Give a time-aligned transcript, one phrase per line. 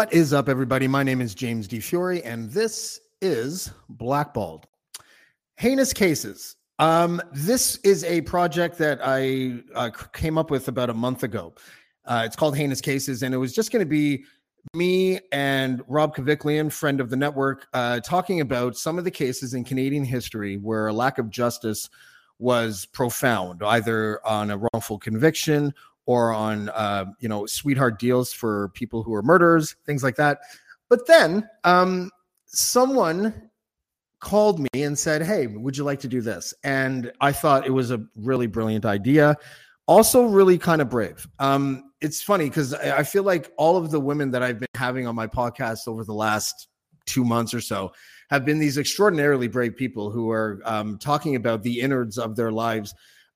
[0.00, 0.88] What is up, everybody?
[0.88, 4.66] My name is James Di Fiore, and this is Blackballed.
[5.58, 6.56] Heinous Cases.
[6.78, 11.52] Um, this is a project that I uh, came up with about a month ago.
[12.06, 14.24] Uh, it's called Heinous Cases, and it was just going to be
[14.74, 19.52] me and Rob Kaviklian, friend of the network, uh, talking about some of the cases
[19.52, 21.90] in Canadian history where a lack of justice
[22.38, 25.74] was profound, either on a wrongful conviction
[26.10, 30.40] or on uh, you know sweetheart deals for people who are murderers, things like that.
[30.88, 32.10] But then um,
[32.46, 33.48] someone
[34.18, 37.70] called me and said, "Hey, would you like to do this?" And I thought it
[37.70, 39.36] was a really brilliant idea.
[39.86, 41.28] Also, really kind of brave.
[41.38, 45.06] Um, it's funny because I feel like all of the women that I've been having
[45.06, 46.66] on my podcast over the last
[47.06, 47.92] two months or so
[48.30, 52.50] have been these extraordinarily brave people who are um, talking about the innards of their
[52.50, 52.94] lives,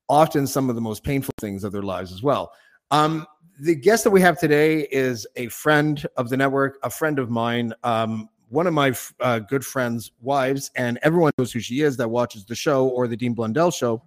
[0.09, 2.53] often some of the most painful things of their lives as well.
[2.91, 3.27] Um,
[3.61, 7.31] the guest that we have today is a friend of the network, a friend of
[7.31, 11.97] mine, um, one of my uh, good friends' wives, and everyone knows who she is
[11.97, 14.03] that watches the show or the Dean Blundell show.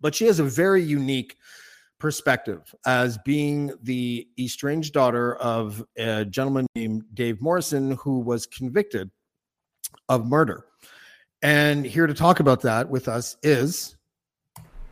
[0.00, 1.36] But she has a very unique
[1.98, 9.10] perspective as being the estranged daughter of a gentleman named Dave Morrison, who was convicted
[10.08, 10.64] of murder.
[11.42, 13.96] And here to talk about that with us is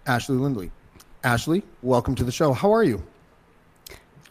[0.08, 0.70] Ashley Lindley.
[1.22, 2.54] Ashley, welcome to the show.
[2.54, 3.02] How are you?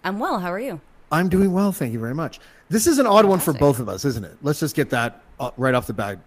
[0.04, 0.40] I'm well.
[0.40, 0.82] How are you?
[1.12, 2.40] I'm doing well, thank you very much.
[2.70, 4.36] This is an odd one for both of us, isn't it?
[4.42, 6.20] Let's just get that uh, right off the bat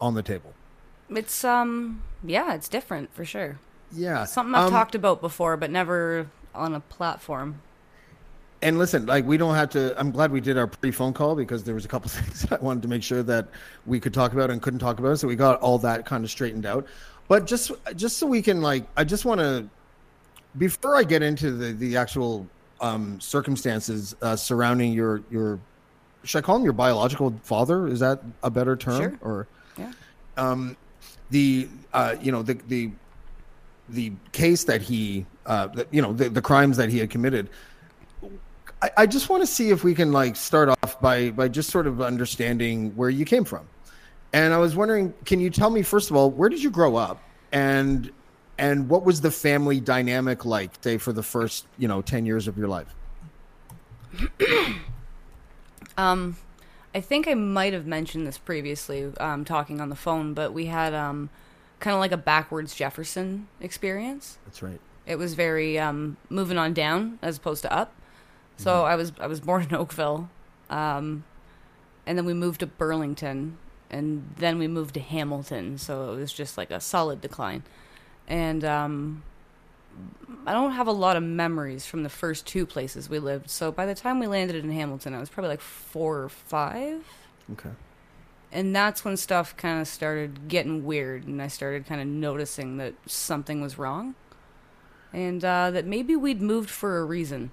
[0.00, 0.52] on the table.
[1.10, 3.58] It's um yeah, it's different for sure.
[3.92, 7.62] Yeah, Something I've um, talked about before, but never on a platform.
[8.60, 9.98] And listen, like we don't have to.
[9.98, 12.82] I'm glad we did our pre-phone call because there was a couple things I wanted
[12.82, 13.48] to make sure that
[13.86, 16.30] we could talk about and couldn't talk about, so we got all that kind of
[16.30, 16.86] straightened out.
[17.28, 19.68] But just just so we can like, I just want to
[20.56, 22.46] before I get into the the actual
[22.80, 25.60] um, circumstances uh, surrounding your your
[26.24, 27.86] should I call him your biological father?
[27.86, 29.00] Is that a better term?
[29.00, 29.18] Sure.
[29.20, 29.46] Or
[29.76, 29.92] Yeah.
[30.36, 30.76] um,
[31.30, 32.90] the uh, you know the the
[33.90, 37.48] the case that he uh, the, you know the, the crimes that he had committed.
[38.80, 41.70] I, I just want to see if we can like start off by by just
[41.70, 43.66] sort of understanding where you came from.
[44.32, 46.96] And I was wondering, can you tell me first of all, where did you grow
[46.96, 47.22] up,
[47.52, 48.10] and
[48.58, 52.48] and what was the family dynamic like, say, for the first you know ten years
[52.48, 52.94] of your life?
[55.96, 56.36] Um
[56.94, 60.66] I think I might have mentioned this previously, um, talking on the phone, but we
[60.66, 61.30] had um
[61.80, 64.38] kind of like a backwards Jefferson experience.
[64.44, 64.80] That's right.
[65.06, 67.94] It was very um moving on down as opposed to up.
[68.56, 68.84] So Mm-hmm.
[68.84, 70.30] I was I was born in Oakville.
[70.70, 71.24] Um
[72.06, 73.58] and then we moved to Burlington
[73.90, 77.62] and then we moved to Hamilton, so it was just like a solid decline.
[78.26, 79.22] And um
[80.46, 83.50] I don't have a lot of memories from the first two places we lived.
[83.50, 87.04] So by the time we landed in Hamilton, I was probably like 4 or 5
[87.52, 87.70] Okay.
[88.52, 92.76] and that's when stuff kind of started getting weird and i started kind of noticing
[92.76, 94.14] that something was wrong
[95.12, 97.50] and uh, that maybe we'd moved for a reason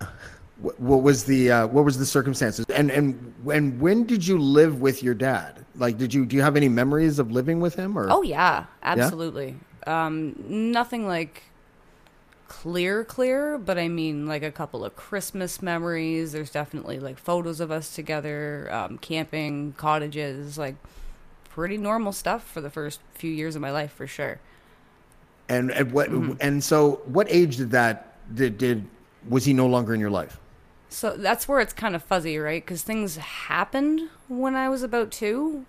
[0.58, 2.66] What, what was the uh, what was the circumstances?
[2.74, 5.64] And and and when did you live with your dad?
[5.76, 7.98] Like, did you do you have any memories of living with him?
[7.98, 9.56] Or oh yeah absolutely
[9.86, 11.42] um, nothing like
[12.48, 17.58] clear clear but i mean like a couple of christmas memories there's definitely like photos
[17.58, 20.76] of us together um, camping cottages like
[21.50, 24.38] pretty normal stuff for the first few years of my life for sure
[25.48, 26.34] and and what Mm-hmm.
[26.40, 28.86] and so what age did that did did
[29.28, 30.38] was he no longer in your life?
[30.88, 32.64] So that's where it's kind of fuzzy, right?
[32.64, 35.66] Because things happened when I was about two,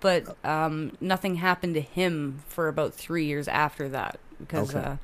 [0.00, 4.86] but um, nothing happened to him for about three years after that because Okay.
[4.86, 4.96] uh,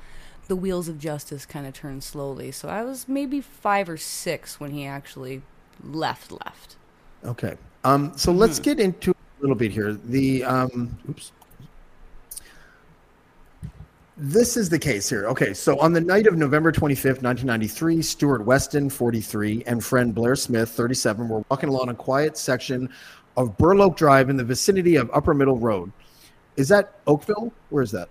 [0.48, 2.50] the wheels of justice kind of turned slowly.
[2.52, 5.42] So I was maybe five or six when he actually
[5.82, 6.30] left.
[6.32, 6.76] Left.
[7.24, 7.56] Okay.
[7.84, 9.92] Um, so let's get into a little bit here.
[9.94, 11.32] The um, oops.
[14.18, 15.26] This is the case here.
[15.26, 20.34] Okay, so on the night of November 25th, 1993, Stuart Weston, 43, and friend Blair
[20.34, 22.88] Smith, 37, were walking along a quiet section
[23.36, 25.92] of Burloak Drive in the vicinity of Upper Middle Road.
[26.56, 27.52] Is that Oakville?
[27.68, 28.08] Where is that?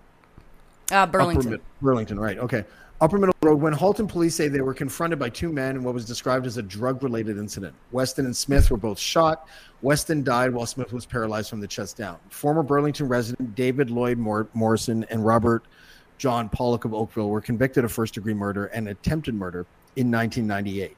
[0.92, 1.50] Uh, Burlington.
[1.50, 2.38] Mid- Burlington, right.
[2.38, 2.66] Okay.
[3.02, 5.96] Upper Middle Road, when Halton police say they were confronted by two men in what
[5.96, 7.74] was described as a drug related incident.
[7.92, 9.48] Weston and Smith were both shot.
[9.82, 12.20] Weston died while Smith was paralyzed from the chest down.
[12.30, 15.66] Former Burlington resident David Lloyd Mor- Morrison and Robert
[16.18, 19.66] John Pollock of Oakville were convicted of first degree murder and attempted murder
[19.96, 20.96] in 1998.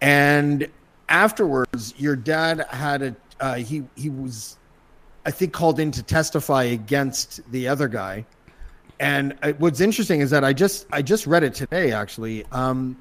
[0.00, 0.68] And
[1.08, 4.56] afterwards, your dad had a, uh, he, he was,
[5.26, 8.24] I think, called in to testify against the other guy
[9.00, 12.44] and uh, what's interesting is that I just I just read it today actually.
[12.50, 12.96] Um,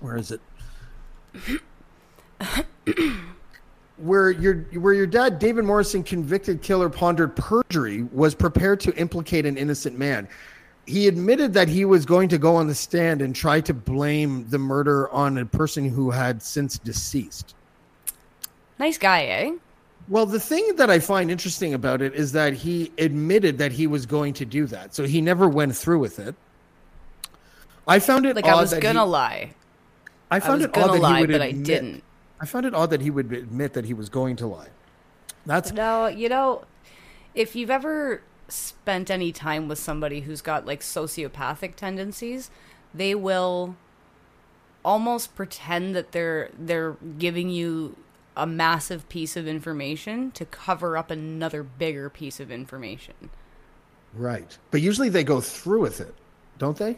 [0.00, 0.40] where is it?
[3.98, 9.46] where your where your dad David Morrison convicted killer pondered perjury was prepared to implicate
[9.46, 10.28] an innocent man.
[10.86, 14.48] He admitted that he was going to go on the stand and try to blame
[14.48, 17.56] the murder on a person who had since deceased.
[18.78, 19.52] Nice guy, eh?
[20.08, 23.88] Well, the thing that I find interesting about it is that he admitted that he
[23.88, 24.94] was going to do that.
[24.94, 26.36] So he never went through with it.
[27.88, 29.54] I found it Like I was gonna lie.
[30.30, 32.02] I I found was it odd that lie, he would but I didn't.
[32.40, 34.68] I found it odd that he would admit that he was going to lie.
[35.46, 36.64] That's No, you know,
[37.34, 42.50] if you've ever spent any time with somebody who's got like sociopathic tendencies,
[42.94, 43.76] they will
[44.84, 47.96] almost pretend that they're they're giving you
[48.36, 53.30] a massive piece of information to cover up another bigger piece of information.
[54.14, 54.58] right.
[54.70, 56.14] But usually they go through with it,
[56.58, 56.96] don't they?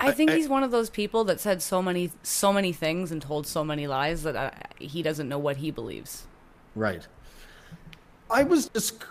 [0.00, 3.12] I think I- he's one of those people that said so many so many things
[3.12, 6.24] and told so many lies that uh, he doesn't know what he believes.
[6.74, 7.06] Right.
[8.30, 9.04] I was just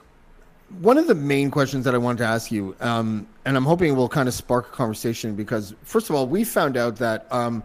[0.80, 3.92] one of the main questions that I wanted to ask you, um, and I'm hoping
[3.92, 7.28] it will kind of spark a conversation because, first of all, we found out that
[7.32, 7.64] um,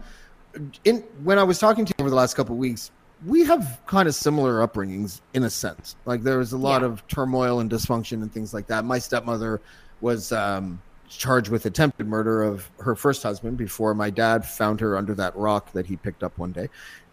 [0.83, 2.91] in when I was talking to you over the last couple of weeks,
[3.25, 5.95] we have kind of similar upbringings in a sense.
[6.05, 6.87] Like there was a lot Yeah.
[6.87, 8.83] of turmoil and dysfunction and things like that.
[8.85, 9.61] My stepmother
[10.01, 14.97] was um, charged with attempted murder of her first husband before my dad found her
[14.97, 16.69] under that rock that he picked up one day,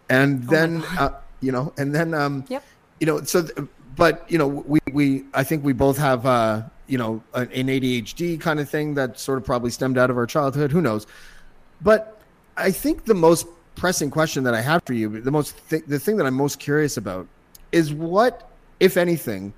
[0.08, 1.10] and then uh,
[1.40, 2.64] you know, and then um, Yep.
[3.00, 3.46] you know so
[3.96, 7.66] but you know we we i think we both have uh you know an, an
[7.66, 10.72] adhd kind of thing that sort of probably stemmed out of our childhood.
[10.72, 11.06] Who knows?
[11.82, 12.20] But
[12.56, 15.98] i think the most pressing question that i have for you the most th- the
[15.98, 17.26] thing that i'm most curious about
[17.72, 18.50] is what
[18.80, 19.52] if anything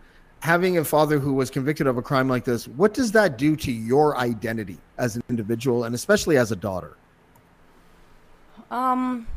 [0.44, 3.56] having a father who was convicted of a crime like this what does that do
[3.56, 6.96] to your identity as an individual and especially as a daughter
[8.70, 9.28] Um,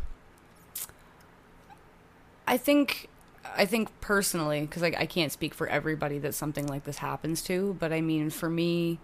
[2.48, 3.08] I think,
[3.56, 7.42] I think personally, because I, I can't speak for everybody that something like this happens
[7.44, 9.00] to, but I mean, for me,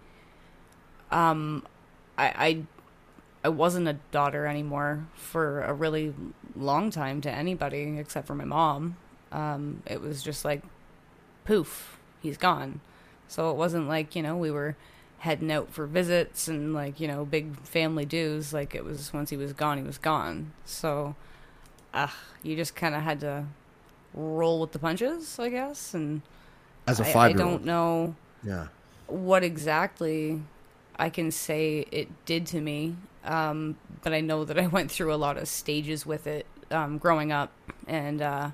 [1.12, 1.68] um,
[2.18, 2.64] I, I,
[3.44, 6.16] I wasn't a daughter anymore for a really
[6.56, 8.98] long time to anybody except for my mom.
[9.32, 10.64] Um, it was just like,
[11.46, 12.80] poof, he's gone.
[13.28, 14.76] So it wasn't like, you know, we were
[15.20, 18.54] heading out for visits and like, you know, big family dues.
[18.54, 20.52] Like it was once he was gone, he was gone.
[20.66, 21.16] So
[21.94, 22.08] uh,
[22.44, 23.46] you just kind of had to
[24.14, 25.94] roll with the punches, I guess.
[25.94, 26.22] And
[26.88, 28.68] as a I- I, five year old don't know yeah
[29.08, 30.42] what exactly
[30.98, 32.96] I can say it did to me.
[33.24, 36.98] Um, but I know that I went through a lot of stages with it um,
[36.98, 37.52] growing up,
[37.88, 38.50] and uh,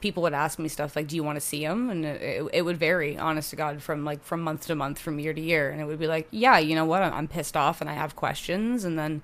[0.00, 2.62] people would ask me stuff like, "Do you want to see him?" And it, it,
[2.62, 5.70] would vary, honest to God, from like from month to month, from year to year,
[5.70, 7.02] and it would be like, "Yeah, you know what?
[7.02, 9.22] I'm, I'm pissed off, and I have questions," and then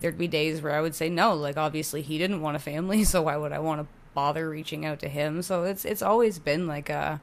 [0.00, 1.34] there'd be days where I would say no.
[1.34, 4.84] Like obviously he didn't want a family, so why would I want to bother reaching
[4.84, 5.42] out to him?
[5.42, 7.20] So it's it's always been like a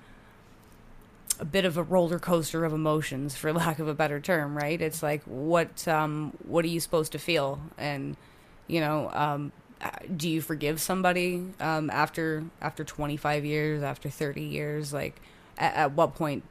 [1.39, 4.79] a bit of a roller coaster of emotions for lack of a better term right
[4.79, 8.15] it's like what um what are you supposed to feel and
[8.67, 9.51] you know um
[10.15, 14.93] do you forgive somebody um after after 25 years after 30 years?
[14.93, 15.21] Like
[15.57, 16.43] at, at what point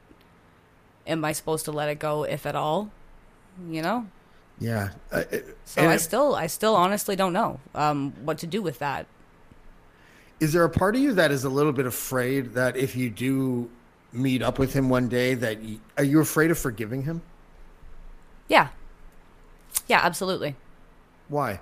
[1.07, 2.89] am i supposed to let it go if at all?
[3.69, 4.07] You know?
[4.59, 8.47] Yeah Uh, uh, so i it- still i still honestly don't know um what to
[8.47, 9.07] do with that.
[10.39, 13.09] Is there a part of you that is a little bit afraid that if you
[13.09, 13.69] do
[14.11, 17.21] meet up with him one day, that y are you afraid of forgiving him?
[18.47, 18.69] yeah.
[19.87, 20.55] Yeah absolutely.
[21.27, 21.59] Why?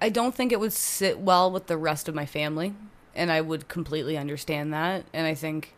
[0.00, 2.74] I don't think it would sit well with the rest of my family,
[3.14, 5.04] and I would completely understand that.
[5.12, 5.74] And I think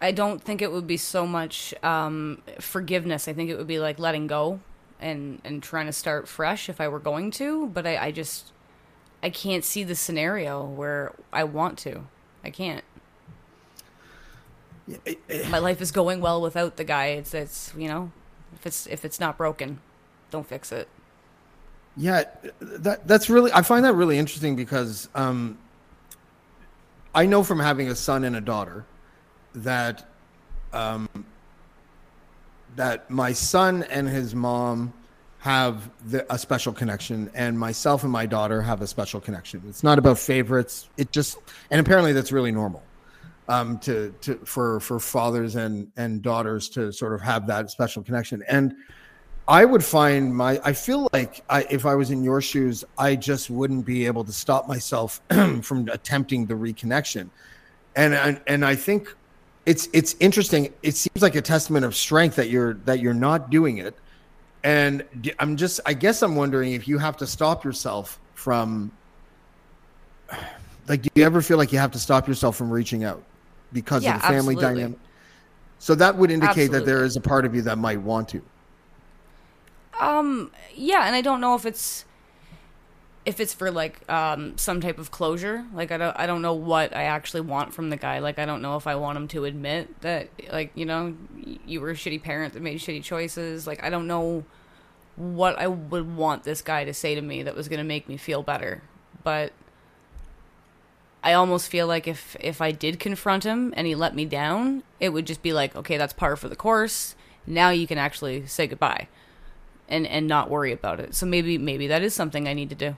[0.00, 3.28] I don't think it would be so much um, forgiveness.
[3.28, 4.60] I think it would be like letting go
[4.98, 7.66] and and trying to start fresh if I were going to.
[7.68, 8.52] But I, I just
[9.22, 12.06] I can't see the scenario where I want to.
[12.42, 12.84] I can't.
[15.48, 17.08] My life is going well without the guy.
[17.08, 18.10] It's it's you know,
[18.54, 19.80] if it's if it's not broken,
[20.30, 20.88] don't fix it.
[21.96, 22.24] Yeah,
[22.60, 25.58] that that's really I find that really interesting because um,
[27.14, 28.86] I know from having a son and a daughter
[29.54, 30.08] that
[30.72, 31.08] um,
[32.76, 34.92] that my son and his mom
[35.38, 39.62] have the, a special connection, and myself and my daughter have a special connection.
[39.68, 40.88] It's not about favorites.
[40.96, 41.38] It just
[41.70, 42.82] and apparently that's really normal
[43.48, 48.02] um, to to for for fathers and and daughters to sort of have that special
[48.02, 48.74] connection and.
[49.50, 50.60] I would find my.
[50.64, 54.22] I feel like I, if I was in your shoes, I just wouldn't be able
[54.22, 55.20] to stop myself
[55.62, 57.28] from attempting the reconnection,
[57.96, 59.12] and and and I think
[59.66, 60.72] it's it's interesting.
[60.84, 63.96] It seems like a testament of strength that you're that you're not doing it,
[64.62, 65.02] and
[65.40, 65.80] I'm just.
[65.84, 68.92] I guess I'm wondering if you have to stop yourself from.
[70.88, 73.22] Like, do you ever feel like you have to stop yourself from reaching out
[73.72, 74.80] because Yeah, of the family absolutely.
[74.82, 74.98] dynamic?
[75.78, 78.42] So that would indicate that there is a part of you that might want to.
[80.00, 82.06] Um, yeah, and I don't know if it's
[83.26, 85.66] if it's for like um some type of closure.
[85.74, 88.18] Like I don't I don't know what I actually want from the guy.
[88.18, 91.14] Like I don't know if I want him to admit that like, you know,
[91.66, 93.66] you were a shitty parent that made shitty choices.
[93.66, 94.44] Like I don't know
[95.16, 98.08] what I would want this guy to say to me that was going to make
[98.08, 98.82] me feel better.
[99.22, 99.52] But
[101.22, 104.82] I almost feel like if if I did confront him and he let me down,
[104.98, 107.14] it would just be like, okay, that's par for the course.
[107.46, 109.08] Now you can actually say goodbye
[109.90, 111.14] and and not worry about it.
[111.14, 112.96] So maybe maybe that is something I need to do.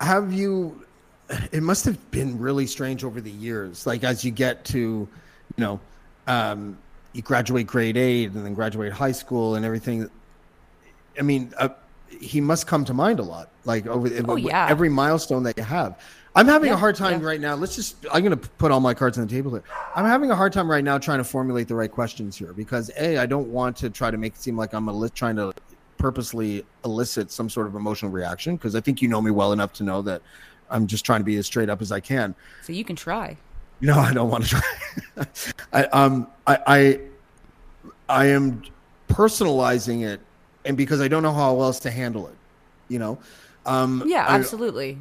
[0.00, 0.84] have you
[1.52, 5.08] it must have been really strange over the years like as you get to you
[5.58, 5.80] know
[6.26, 6.76] um
[7.14, 10.10] you graduate grade 8 and then graduate high school and everything
[11.18, 11.68] i mean uh,
[12.20, 14.66] he must come to mind a lot like over Oh, yeah.
[14.68, 15.98] every milestone that you have
[16.34, 17.26] i'm having Yeah, a hard time yeah.
[17.26, 19.62] right now let's just i'm going to put all my cards on the table here
[19.94, 22.90] i'm having a hard time right now trying to formulate the right questions here because
[22.98, 25.52] a i don't want to try to make it seem like i'm trying to
[25.98, 29.72] purposely elicit some sort of emotional reaction because I think you know me well enough
[29.74, 30.20] to know that
[30.68, 32.34] I'm just trying to be as straight up as I can.
[32.62, 33.38] So you can try.
[33.80, 35.26] No, I don't want to try.
[35.72, 37.00] I um I, I
[38.10, 38.62] I am
[39.08, 40.20] personalizing it,
[40.66, 42.34] and because I don't know how else to handle it,
[42.88, 43.18] you know.
[43.64, 44.98] Um, Yeah, I- absolutely.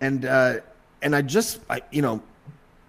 [0.00, 0.58] And uh,
[1.02, 2.22] and I just I you know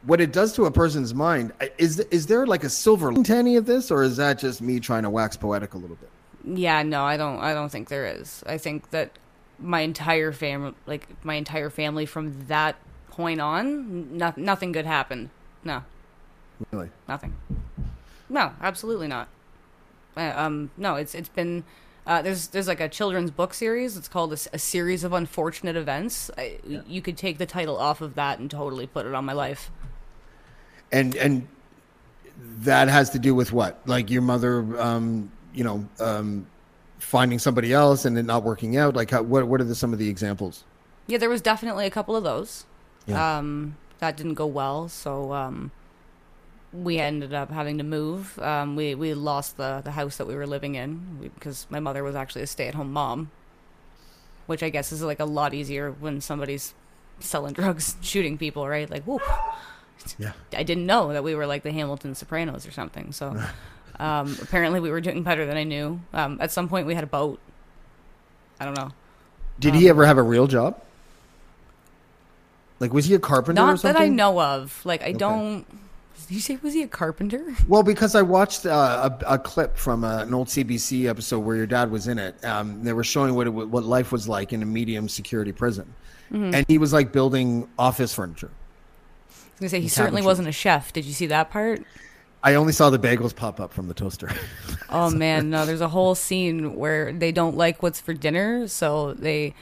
[0.05, 3.55] what it does to a person's mind is is there like a silver to any
[3.55, 6.09] of this, or is that just me trying to wax poetic a little bit?
[6.57, 8.43] Yeah, no, I don't I don't think there is.
[8.45, 9.11] I think that
[9.59, 12.75] my entire family like my entire family from that
[13.09, 15.29] point on, no, nothing good happened.
[15.63, 15.83] No,
[16.71, 16.89] Really?
[17.07, 17.33] nothing.
[18.29, 19.27] No, absolutely not.
[20.15, 21.63] Uh, um, no, it's it's been
[22.07, 23.97] uh, there's there's like a children's book series.
[23.97, 26.31] It's called a series of unfortunate events.
[26.37, 29.33] I, You could take the title off of that and totally put it on my
[29.33, 29.69] life.
[30.91, 31.47] and and
[32.59, 36.45] that has to do with what like your mother um you know um
[36.99, 39.91] finding somebody else and it not working out like how, what what are the, some
[39.91, 40.63] of the examples
[41.07, 42.65] Yeah, there was definitely a couple of those.
[43.05, 43.37] Yeah.
[43.37, 45.71] Um, that didn't go well, so um,
[46.83, 48.37] we ended up having to move.
[48.39, 52.03] Um, we we lost the the house that we were living in because my mother
[52.03, 53.31] was actually a stay at home mom,
[54.45, 56.73] which I guess is like a lot easier when somebody's
[57.19, 58.89] selling drugs, shooting people, right?
[58.89, 59.21] Like, whoop.
[60.19, 63.11] yeah I didn't know that we were like the Hamilton Sopranos or something.
[63.11, 63.35] So
[63.99, 65.99] um, apparently we were doing better than I knew.
[66.13, 67.39] Um, at some point we had a boat.
[68.59, 68.91] I don't know.
[69.59, 70.81] did Um, he ever have a real job
[72.79, 74.81] like was he a carpenter or Not that I know of.
[74.85, 75.65] Like I don't.
[76.27, 77.55] Did you say was he a carpenter?
[77.67, 81.55] well because i watched uh, a, a clip from uh, an old cbc episode where
[81.55, 84.51] your dad was in it um, they were showing what it, what life was like
[84.53, 85.93] in a medium security prison
[86.31, 86.55] Mm-hmm.
[86.55, 90.25] and he was like building office furniture I was gonna say he In certainly cabinetry.
[90.25, 90.91] wasn't a chef.
[90.91, 91.83] Did you see that part?
[92.43, 94.29] i only saw the bagels pop up from the toaster
[94.89, 95.65] Oh man, no.
[95.65, 99.53] There's a whole scene where they don't like what's for dinner, so they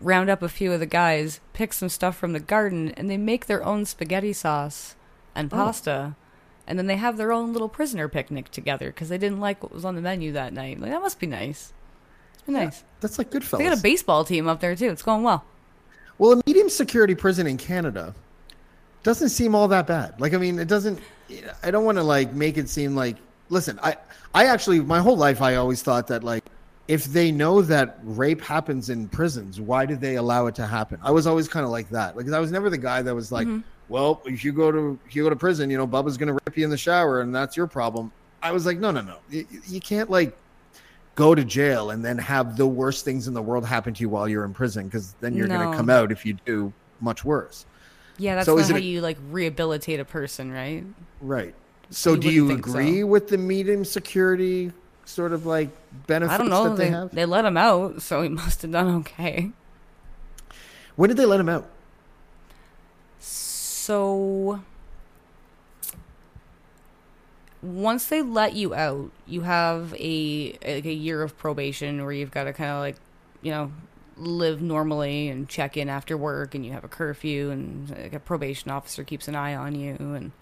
[0.00, 3.16] round up a few of the guys, pick some stuff from the garden, and they
[3.16, 4.94] make their own spaghetti sauce
[5.34, 5.56] and oh.
[5.56, 6.16] pasta.
[6.66, 9.72] And then they have their own little prisoner picnic together because they didn't like what
[9.72, 10.80] was on the menu that night.
[10.80, 11.72] Like that must be nice.
[12.46, 12.82] Nice.
[13.00, 14.90] that's like good They got a baseball team up there too.
[14.90, 15.44] It's going well.
[16.18, 18.14] Well, a medium security prison in Canada
[19.02, 20.20] doesn't seem all that bad.
[20.20, 21.00] Like, I mean, it doesn't.
[21.62, 23.16] I don't want to like make it seem like.
[23.48, 23.96] Listen, I,
[24.34, 26.44] I actually, my whole life, I always thought that like,
[26.88, 30.98] if they know that rape happens in prisons, why did they allow it to happen?
[31.02, 32.16] I was always kind of like that.
[32.16, 33.60] Like, I was never the guy that was like, mm-hmm.
[33.88, 36.56] Well, if you go to if you go to prison, you know, Bubba's gonna rip
[36.56, 38.12] you in the shower, and that's your problem.
[38.42, 40.36] I was like, no, no, no, you, you can't like
[41.14, 44.08] go to jail and then have the worst things in the world happen to you
[44.08, 47.66] while you're in prison because then you're gonna come out if you do much worse.
[48.18, 50.84] Yeah, that's So not it how you like rehabilitate a person, right?
[51.20, 51.54] Right.
[51.90, 52.70] So You do you wouldn't so.
[52.72, 54.72] agree with the medium security
[55.04, 55.68] sort of like
[56.06, 56.68] benefits I don't know.
[56.70, 57.10] that they, They, have?
[57.14, 59.50] they let him out, so he must have done okay.
[60.96, 61.68] when did they let him out?
[63.82, 64.60] So
[67.62, 72.30] once they let you out, you have a like a year of probation where you've
[72.30, 72.96] got to kind of like,
[73.40, 73.72] you know,
[74.16, 78.20] live normally and check in after work and you have a curfew and like a
[78.20, 80.32] probation officer keeps an eye on you and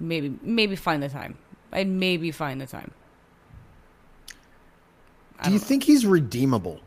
[0.00, 1.36] maybe maybe find the time.
[1.72, 2.90] I'd maybe find the time.
[5.44, 5.64] Do you know.
[5.64, 6.80] think he's redeemable?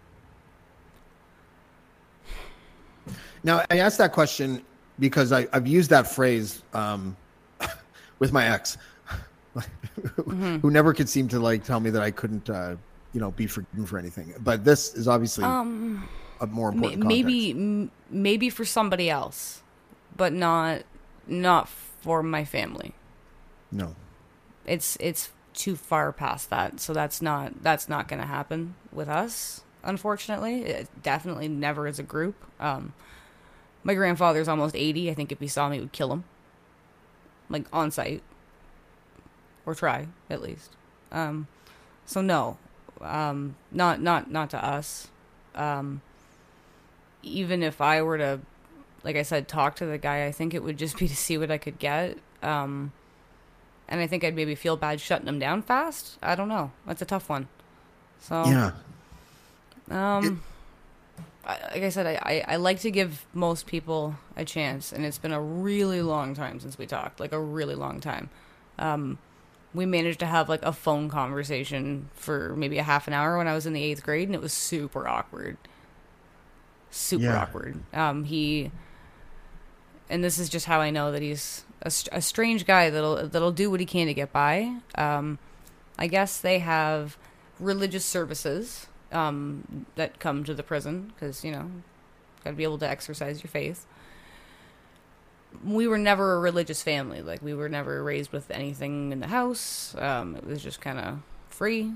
[3.44, 4.64] Now, I asked that question
[5.00, 7.16] because I, I've used that phrase um,
[8.20, 8.78] with my ex,
[9.58, 10.58] Mm-hmm.
[10.58, 12.76] who never could seem to like tell me that I couldn't, uh,
[13.14, 14.32] you know, be forgiven for anything.
[14.40, 16.08] But this is obviously Um,
[16.40, 17.04] a more important.
[17.06, 19.64] maybe m- maybe for somebody else,
[20.16, 20.84] but not
[21.26, 22.94] not for my family.
[23.72, 23.96] no.
[24.68, 26.80] it's it's too far past that.
[26.80, 30.62] So that's not that's not going to happen with us unfortunately.
[30.62, 32.36] It definitely never as a group.
[32.60, 32.94] Um
[33.84, 36.24] my grandfather's almost 80 i think if he saw me he would kill him.
[37.50, 38.22] Like on sight.
[39.66, 40.76] Or try at least.
[41.12, 41.48] Um
[42.06, 42.58] so no.
[43.02, 45.08] Um not not not to us.
[45.56, 46.02] Um
[47.24, 48.40] even if i were to
[49.04, 51.38] like i said talk to the guy i think it would just be to see
[51.38, 52.20] what i could get.
[52.44, 52.92] Um
[53.90, 56.18] and I think I'd maybe feel bad shutting them down fast.
[56.22, 56.72] I don't know.
[56.86, 57.48] That's a tough one.
[58.20, 58.72] So Yeah.
[59.90, 60.42] um,
[61.46, 65.06] I, like I said, I, I, I like to give most people a chance, and
[65.06, 68.30] it's been a really long time since we talked, like a really long time.
[68.80, 69.18] Um,
[69.74, 73.48] we managed to have like a phone conversation for maybe a half an hour when
[73.48, 75.58] I was in the eighth grade, and it was super awkward.
[76.90, 77.42] Super Yeah.
[77.44, 77.80] awkward.
[77.94, 78.72] Um, he,
[80.10, 83.52] and this is just how I know that he's a, a strange guy that'll that'll
[83.52, 84.78] do what he can to get by.
[84.96, 85.40] Um,
[85.98, 87.18] I guess they have
[87.60, 91.70] religious services um, that come to the prison because you know,
[92.44, 93.86] got to be able to exercise your faith.
[95.64, 97.22] We were never a religious family.
[97.22, 99.96] Like we were never raised with anything in the house.
[99.98, 101.94] Um, it was just kind of free.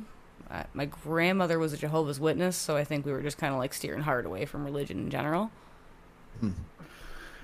[0.50, 3.60] Uh, my grandmother was a Jehovah's Witness, so I think we were just kind of
[3.60, 5.52] like steering hard away from religion in general.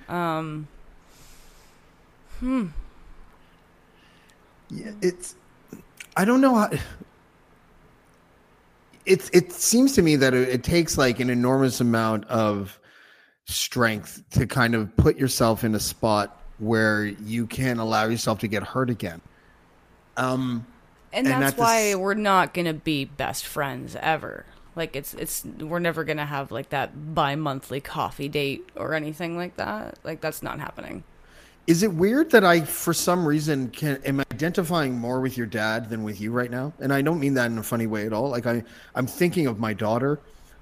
[0.10, 0.68] Um.
[2.40, 2.68] Hmm.
[4.70, 5.36] Yeah, it's.
[6.16, 6.70] I don't know how.
[9.06, 9.30] It's.
[9.32, 12.80] It seems to me that it, it takes like an enormous amount of
[13.46, 18.48] strength to kind of put yourself in a spot where you can allow yourself to
[18.48, 19.22] get hurt again.
[20.18, 20.66] Um.
[21.14, 24.46] and And that's at why s- we're not gonna be best friends ever
[24.76, 29.56] like it's it's we're never gonna have like that bi-monthly coffee date or anything like
[29.58, 31.04] that like that's not happening
[31.68, 35.90] Is it weird that I, for some reason, can am identifying more with your dad
[35.90, 36.72] than with you right now?
[36.80, 38.30] And I don't mean that in a funny way at all.
[38.30, 38.64] Like I,
[38.96, 40.20] I'm thinking of my daughter,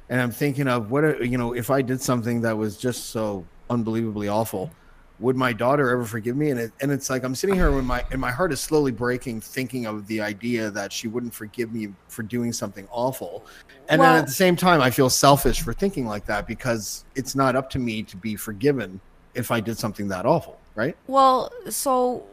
[0.09, 3.11] and I'm thinking of what a- you know if I did something that was just
[3.11, 4.71] so unbelievably awful,
[5.19, 6.49] would my daughter ever forgive me?
[6.49, 8.91] And it, and it's like I'm sitting here when my and my heart is slowly
[8.91, 13.45] breaking, thinking of the idea that she wouldn't forgive me for doing something awful.
[13.89, 17.35] And then at the same time, I feel selfish for thinking like that because it's
[17.35, 18.99] not up to me to be forgiven
[19.35, 20.95] if I did something that awful, right?
[21.07, 22.23] well so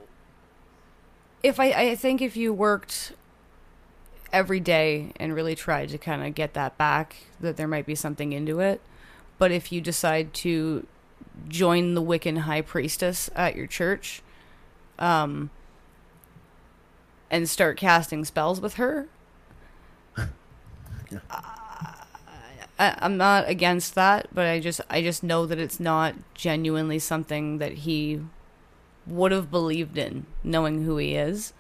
[1.43, 3.13] if i i think if you worked
[4.33, 7.95] every day and really tried to kind of get that back that there might be
[7.95, 8.81] something into it
[9.39, 10.87] but if you decide to
[11.49, 14.23] join the wiccan high priestess at your church
[14.99, 15.51] um
[17.33, 19.09] and start casting spells with her.
[22.83, 26.99] I, I'm not against that, but I just I just know that it's not genuinely
[26.99, 28.21] something that he
[29.07, 31.53] would have believed in, knowing who he is.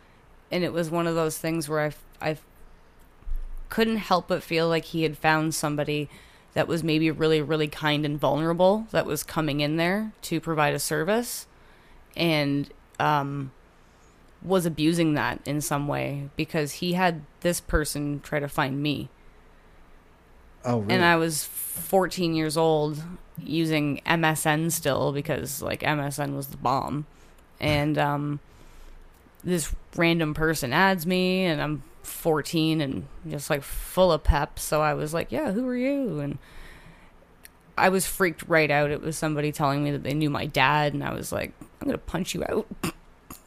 [0.50, 2.38] And it was one of those things where I I
[3.68, 6.10] couldn't help but feel like he had found somebody
[6.54, 10.74] that was maybe really really kind and vulnerable that was coming in there to provide
[10.74, 11.46] a service
[12.16, 12.68] and
[13.00, 13.52] um
[14.42, 19.08] was abusing that in some way because he had this person try to find me
[20.64, 20.94] Oh, really?
[20.94, 23.02] and I was 14 years old
[23.42, 27.06] using MSN still because like MSN was the bomb.
[27.60, 28.40] And um
[29.44, 34.80] this random person adds me and I'm 14 and just like full of pep, so
[34.80, 36.38] I was like, "Yeah, who are you?" and
[37.76, 38.90] I was freaked right out.
[38.90, 41.86] It was somebody telling me that they knew my dad and I was like, "I'm
[41.88, 42.66] going to punch you out."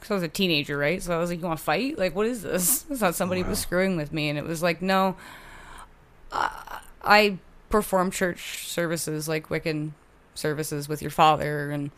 [0.00, 1.02] Cuz I was a teenager, right?
[1.02, 1.98] So I was like, "You want to fight?
[1.98, 4.82] Like what is this?" I thought somebody was screwing with me and it was like,
[4.82, 5.16] "No,
[7.06, 7.38] I
[7.70, 9.92] perform church services like Wiccan
[10.34, 11.90] services with your father and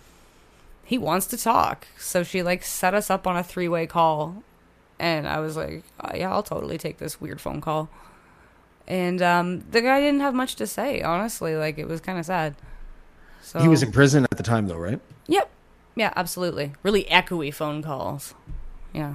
[0.84, 1.86] he wants to talk.
[1.98, 4.42] So she like set us up on a three-way call
[4.98, 7.88] and I was like, oh, yeah, I'll totally take this weird phone call.
[8.86, 12.26] And um the guy didn't have much to say, honestly, like it was kind of
[12.26, 12.54] sad.
[13.42, 15.00] So he was in prison at the time, though, right?
[15.26, 15.50] Yep.
[15.94, 16.72] Yeah, absolutely.
[16.82, 18.34] Really echoey phone calls.
[18.92, 19.14] Yeah.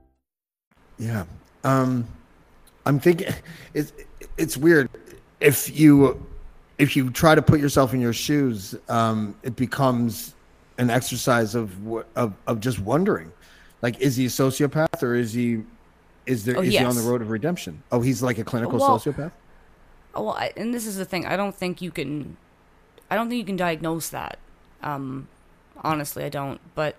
[1.01, 1.25] Yeah.
[1.63, 2.07] Um,
[2.85, 3.33] I'm thinking
[3.73, 3.91] it's
[4.37, 4.89] it's weird
[5.39, 6.25] if you
[6.77, 10.35] if you try to put yourself in your shoes, um, it becomes
[10.77, 11.75] an exercise of
[12.15, 13.31] of of just wondering,
[13.81, 15.63] like, is he a sociopath or is he
[16.27, 17.81] is there Oh, is he on the road of redemption?
[17.91, 19.31] Oh, he's like a clinical Well, sociopath.
[20.13, 21.25] Oh, well, I, and this is the thing.
[21.25, 22.37] I don't think you can.
[23.09, 24.37] I don't think you can diagnose that.
[24.83, 25.27] Um,
[25.83, 26.61] honestly, I don't.
[26.75, 26.95] But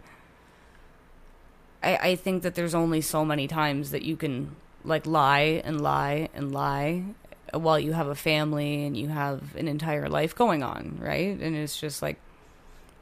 [1.83, 5.81] I, I think that there's only so many times that you can like lie and
[5.81, 7.05] lie and lie
[7.53, 11.39] while you have a family and you have an entire life going on, right?
[11.39, 12.17] And it's just like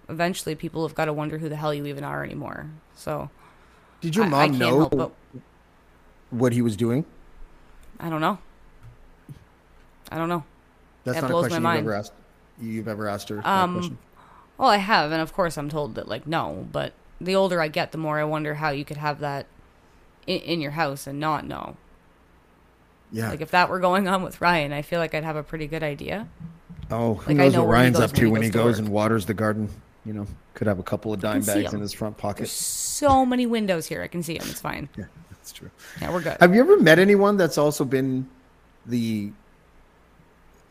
[0.09, 2.69] eventually people have got to wonder who the hell you even are anymore.
[2.97, 3.31] So
[4.01, 5.13] Did your I- I mom can't know but-
[6.31, 7.05] what he was doing?
[7.99, 8.39] I don't know.
[10.11, 10.45] I don't know.
[11.05, 11.79] That's That not a blows my question you've mind.
[11.87, 12.13] ever asked.
[12.61, 13.99] You've ever asked her Um, question?
[14.59, 17.69] Well, I have, and of course I'm told that like no, but the older I
[17.69, 19.47] get, the more I wonder how you could have that
[20.27, 21.77] in, in your house and not know.
[23.13, 23.31] Yeah.
[23.31, 25.67] Like if that were going on with Ryan, I feel like I'd have a pretty
[25.67, 26.29] good idea.
[26.91, 28.89] oh, who like, I knows know what Ryan's up to when he goes goes and
[28.89, 29.69] waters the garden?
[30.07, 32.39] You know, could have a couple of dime bags in his front pocket.
[32.39, 34.03] There's so many windows here.
[34.03, 34.47] I can see him.
[34.49, 34.89] It's fine.
[34.97, 35.71] Yeah, that's true.
[36.01, 36.37] Yeah, we're good.
[36.41, 38.29] Have you ever met anyone that's also been
[38.87, 39.33] the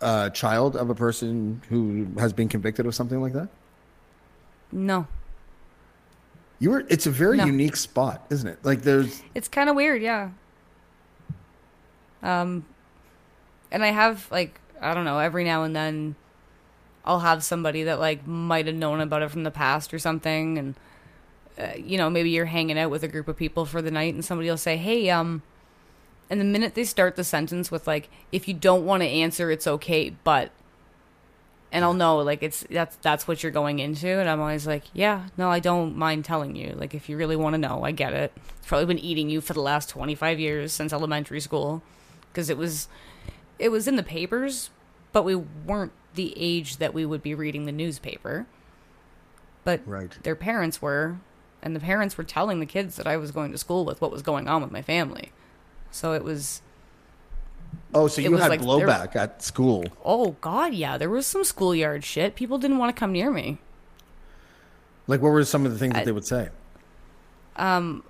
[0.01, 3.49] uh, child of a person who has been convicted of something like that?
[4.71, 5.07] No,
[6.59, 6.85] You were.
[6.89, 7.45] It's a very No.
[7.45, 8.59] unique spot, isn't it?
[8.63, 9.21] Like there's.
[9.33, 10.01] it's kind of weird.
[10.01, 10.29] Yeah.
[12.21, 12.65] Um,
[13.71, 15.19] and I have like I don't know.
[15.19, 16.15] Every now and then,
[17.05, 20.57] I'll have somebody that like might have known about it from the past or something,
[20.57, 20.75] and
[21.57, 24.13] uh, you know maybe you're hanging out with a group of people for the night,
[24.13, 25.41] and somebody will say, "Hey, um,"
[26.29, 29.49] and the minute they start the sentence with like, "If you don't want to answer,
[29.49, 30.51] it's okay," but
[31.71, 34.83] and I'll know like it's that's that's what you're going into, and I'm always like,
[34.93, 36.73] yeah, no, I don't mind telling you.
[36.77, 38.31] Like if you really want to know, I get it.
[38.57, 41.81] It's probably been eating you for the last 25 years since elementary school,
[42.31, 42.87] because it was
[43.57, 44.69] it was in the papers,
[45.11, 48.45] but we weren't the age that we would be reading the newspaper.
[49.63, 50.17] But Right.
[50.23, 51.17] their parents were,
[51.61, 54.11] and the parents were telling the kids that I was going to school with what
[54.11, 55.31] was going on with my family.
[55.91, 56.61] So it was
[57.93, 59.85] Oh, so you had like- there- blowback at school.
[60.05, 62.35] oh god, yeah, there was some schoolyard shit.
[62.35, 63.57] People didn't want to come near me.
[65.07, 66.49] Like, what were some of the things that they would say?
[67.55, 68.03] Um,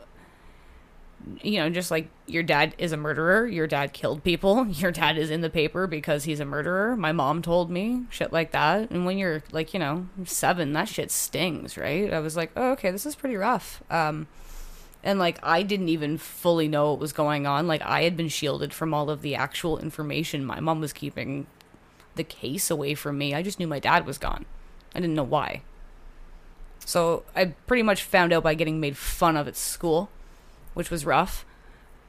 [1.42, 5.18] you know, just like your dad is a murderer, your dad killed people, your dad
[5.18, 6.96] is in the paper because he's a murderer.
[6.98, 8.90] My mom told me shit like that.
[8.92, 12.12] And when you're like, you know, seven, that shit stings, right?
[12.14, 13.82] I was like, oh, okay, this is pretty rough.
[13.90, 14.28] Um,
[15.04, 17.68] and like, I didn't even fully know what was going on.
[17.68, 20.44] Like, I had been shielded from all of the actual information.
[20.46, 21.48] My mom was keeping
[22.16, 23.34] the case away from me.
[23.34, 24.46] I just knew my dad was gone.
[24.94, 25.62] I didn't know why.
[26.86, 30.10] So I pretty much found out by getting made fun of at school,
[30.74, 31.46] which was rough.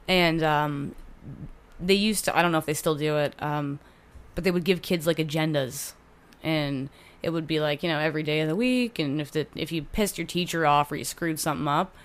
[0.07, 0.95] and um,
[1.79, 2.37] they used to.
[2.37, 3.79] I don't know if they still do it, um,
[4.35, 5.93] but they would give kids like agendas,
[6.43, 6.89] and
[7.21, 9.71] it would be like you know every day of the week, and if the if
[9.71, 11.95] you pissed your teacher off or you screwed something up,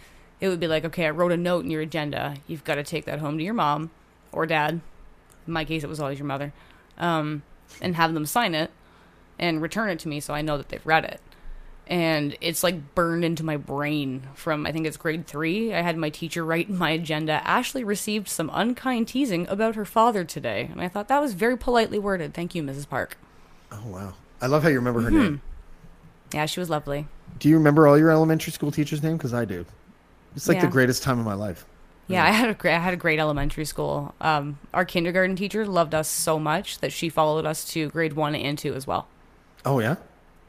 [0.41, 2.37] it would be like okay, I wrote a note in your agenda.
[2.47, 3.91] You've got to take that home to your mom
[4.33, 4.81] or dad.
[5.47, 6.53] In my case, it was always your mother,
[6.99, 7.43] um,
[7.81, 8.71] and have them sign it
[9.39, 11.21] and return it to me so I know that they've read it.
[11.89, 15.73] And it's like burned into my brain from I think it's grade three.
[15.73, 19.85] I had my teacher write in my agenda Ashley received some unkind teasing about her
[19.85, 20.69] father today.
[20.71, 22.35] And I thought that was very politely worded.
[22.35, 22.89] Thank you, Mrs.
[22.89, 23.17] Park.
[23.71, 24.15] Oh wow.
[24.41, 25.41] I love how you remember her name.
[26.35, 27.07] Yeah, she was lovely.
[27.39, 29.17] Do you remember all your elementary school teachers' name?
[29.17, 29.65] Because I do.
[30.37, 31.65] It's like the greatest time of my life.
[32.09, 34.15] Yeah, I had a great, I had a great elementary school.
[34.21, 38.35] Um, our kindergarten teacher loved us so much that she followed us to grade one
[38.37, 39.09] and two as well.
[39.65, 39.97] Oh yeah.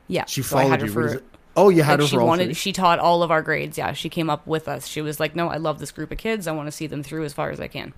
[0.08, 0.92] Yeah, She so followed her you.
[0.92, 1.22] For?
[1.56, 2.54] Oh, you had like her she wanted three?
[2.54, 5.36] she taught all of our grades yeah she came up with us she was like
[5.36, 7.50] no i love this group of kids i want to see them through as far
[7.50, 7.94] as i can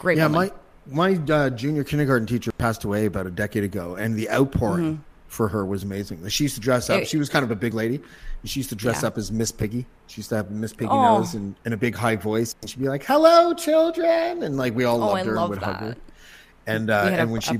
[0.00, 0.50] great Yeah, woman.
[0.88, 4.84] my my uh, junior kindergarten teacher passed away about a decade ago, and the outpouring
[4.84, 5.02] Mm-hmm.
[5.28, 6.26] For her was amazing.
[6.28, 7.04] She used to dress up.
[7.04, 8.00] She was kind of a big lady.
[8.44, 9.08] She used to dress Yeah.
[9.08, 9.84] up as Miss Piggy.
[10.06, 11.18] She used to have Miss Piggy Oh.
[11.18, 12.54] nose and, and a big high voice.
[12.62, 15.36] And she'd be like, "Hello, children," and like we all Oh, loved I her and
[15.36, 15.88] love would hug her.
[15.90, 15.98] that.
[16.66, 17.54] And uh, and a- when she,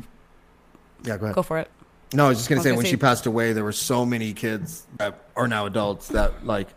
[1.04, 1.34] yeah, go ahead.
[1.34, 1.68] go for it
[2.14, 4.06] No, I was just gonna I say when say- she passed away, there were so
[4.06, 6.68] many kids that are now adults that like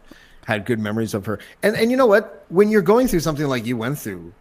[0.46, 1.38] had good memories of her.
[1.62, 2.46] And and you know what?
[2.50, 4.34] When you're going through something like you went through,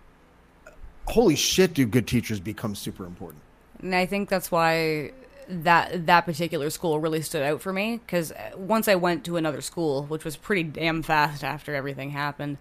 [1.07, 3.43] holy shit, do good teachers become super important?
[3.81, 5.13] and i think that's why
[5.49, 9.61] that that particular school really stood out for me because once i went to another
[9.61, 12.59] school which was pretty damn fast after everything happened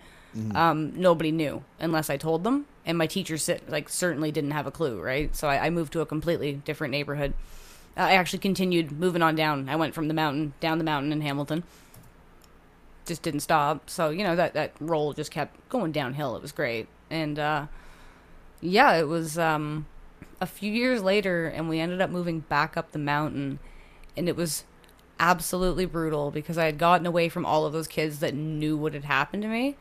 [0.56, 4.71] um, nobody knew unless i told them and my teacher like certainly didn't have a
[4.71, 5.36] clue right?
[5.36, 7.34] So I, I moved to a completely different neighborhood.
[7.95, 9.67] Uh, i actually continued moving on down.
[9.69, 11.63] I went from the mountain down the mountain in hamilton.
[13.06, 13.89] Just didn't stop.
[13.89, 16.36] So you know that that roll just kept going downhill.
[16.36, 17.67] It was great, and uh,
[18.62, 19.86] yeah, it was um,
[20.39, 23.60] a few years later, and we ended up moving back up the mountain,
[24.15, 24.63] and it was
[25.19, 28.93] absolutely brutal because I had gotten away from all of those kids that knew what
[28.93, 29.76] had happened to me.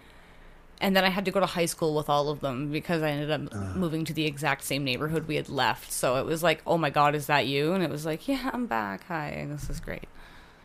[0.79, 3.11] And then I had to go to high school with all of them because I
[3.11, 3.73] ended up ah.
[3.75, 5.90] moving to the exact same neighborhood we had left.
[5.90, 7.73] So it was like, oh my God, is that you?
[7.73, 9.05] And it was like, yeah, I'm back.
[9.05, 10.05] Hi, this is great.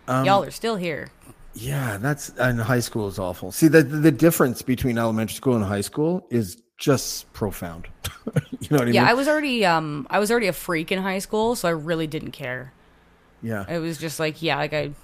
[0.07, 1.09] Um, Y'all are still here.
[1.53, 3.51] Yeah, that's and high school is awful.
[3.51, 7.87] See, the the difference between elementary school and high school is just profound.
[8.59, 9.09] you know what I Yeah, mean?
[9.09, 12.07] I was already um I was already a freak in high school, so I really
[12.07, 12.75] didn't care.
[13.41, 13.65] yeah.
[13.67, 14.95] It was just like, yeah, like I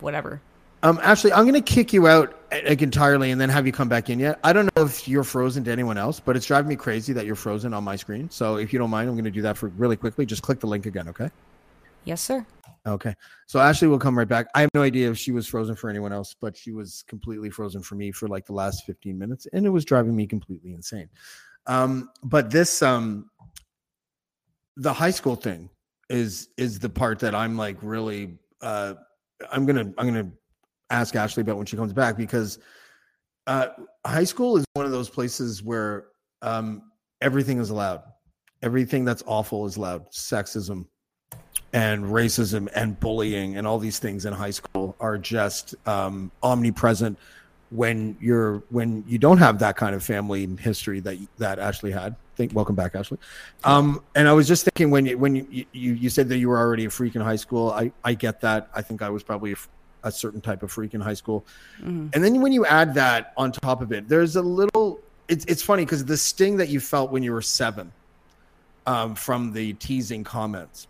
[0.00, 0.42] whatever.
[0.84, 3.88] Um, Ashley, I'm going to kick you out like entirely and then have you come
[3.88, 4.40] back in yet.
[4.42, 7.24] I don't know if you're frozen to anyone else, but it's driving me crazy that
[7.24, 8.28] you're frozen on my screen.
[8.30, 10.26] So if you don't mind, I'm going to do that for really quickly.
[10.26, 11.30] Just click the link again, okay?
[12.04, 12.46] Yes, sir.
[12.86, 13.14] Okay.
[13.46, 14.48] So Ashley will come right back.
[14.54, 17.48] I have no idea if she was frozen for anyone else, but she was completely
[17.48, 20.72] frozen for me for like the last 15 minutes, and it was driving me completely
[20.72, 21.08] insane.
[21.66, 23.30] Um, but this um
[24.76, 25.68] the high school thing
[26.10, 28.94] is is the part that I'm like really uh
[29.50, 30.30] I'm gonna I'm gonna
[30.90, 32.58] ask Ashley about when she comes back because
[33.46, 33.68] uh
[34.04, 36.06] high school is one of those places where
[36.42, 36.90] um
[37.20, 38.02] everything is allowed.
[38.62, 40.10] Everything that's awful is allowed.
[40.10, 40.86] Sexism,
[41.72, 47.18] and racism and bullying and all these things in high school are just um, omnipresent
[47.70, 52.14] when you're when you don't have that kind of family history that that Ashley had.
[52.36, 53.18] Think welcome back, Ashley.
[53.64, 56.48] Um, and I was just thinking when you when you, you you said that you
[56.48, 57.70] were already a freak in high school.
[57.70, 58.68] I I get that.
[58.74, 59.54] I think I was probably
[60.04, 61.46] a certain type of freak in high school.
[61.84, 65.00] And then when you add that on top of it, there's a little.
[65.28, 67.90] It's it's funny because the sting that you felt when you were seven,
[68.86, 70.88] um, from the teasing comments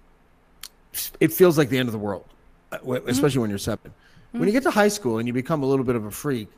[1.21, 2.27] it feels like the end of the world,
[2.71, 3.93] uh, wh- especially when you're 7
[4.33, 6.49] When you get to high school and you become a little bit of a freak,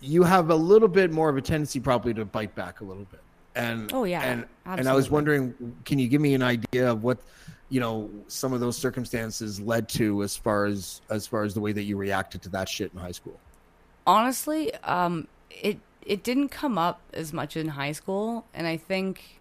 [0.00, 3.04] you have a little bit more of a tendency probably to bite back a little
[3.04, 3.20] bit.
[3.54, 7.02] And Oh, yeah, and and I was wondering, can you give me an idea of
[7.02, 7.18] what
[7.70, 11.60] you know some of those circumstances led to as far as as far as the
[11.60, 13.38] way that you reacted to that shit in high school?
[14.06, 18.46] Honestly, um it it didn't come up as much in high school.
[18.54, 19.40] And I think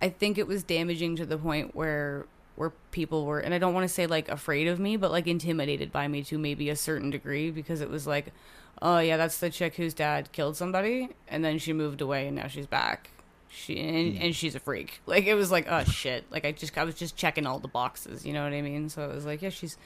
[0.00, 3.74] I think it was damaging to the point where where people were and I don't
[3.74, 6.76] want to say like afraid of me, but like intimidated by me to maybe a
[6.76, 8.32] certain degree because it was like,
[8.80, 12.36] oh yeah, that's the chick whose dad killed somebody and then she moved away and
[12.36, 13.10] now she's back.
[13.48, 14.22] She and, hmm.
[14.22, 15.00] and she's a freak.
[15.06, 16.24] Like it was like, oh shit.
[16.30, 18.88] Like I just I was just checking all the boxes, you know what I mean?
[18.88, 19.76] So it was like, yeah, she's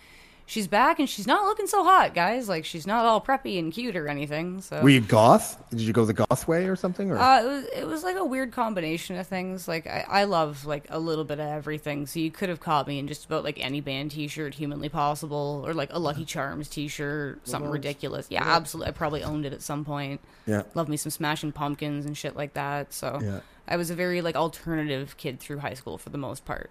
[0.48, 2.48] she's back and she's not looking so hot, guys.
[2.48, 4.60] Like she's not all preppy and cute or anything.
[4.60, 5.62] So Were you goth?
[5.70, 7.10] Did you go the goth way or something?
[7.12, 9.68] Or uh, it was it was like a weird combination of things.
[9.68, 12.06] Like I, I love like a little bit of everything.
[12.06, 15.62] So you could have caught me in just about like any band T-shirt humanly possible,
[15.64, 18.26] or like a Lucky Charms T-shirt, something ridiculous.
[18.30, 18.88] Yeah, absolutely.
[18.88, 20.20] I probably owned it at some point.
[20.46, 22.92] yeah, Love me some Smashing Pumpkins and shit like that.
[22.92, 23.40] So Yeah.
[23.70, 26.70] I was a very like alternative kid through high school for the most part.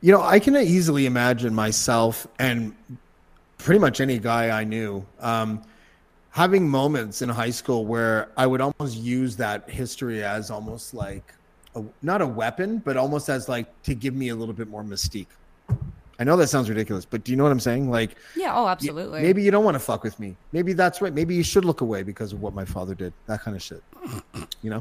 [0.00, 2.74] You know, I can easily imagine myself and
[3.58, 5.62] pretty much any guy I knew um,
[6.30, 11.34] having moments in high school where I would almost use that history as almost like
[11.74, 14.84] a, not a weapon, but almost as like to give me a little bit more
[14.84, 15.26] mystique.
[16.20, 17.90] I know that sounds ridiculous, but do you know what I'm saying?
[17.90, 18.52] Like, Yeah.
[18.56, 19.22] Oh, y- absolutely.
[19.22, 20.36] maybe you don't want to fuck with me.
[20.52, 21.12] Maybe that's right.
[21.12, 23.12] Maybe you should look away because of what my father did.
[23.26, 23.82] That kind of shit.
[24.62, 24.80] You know,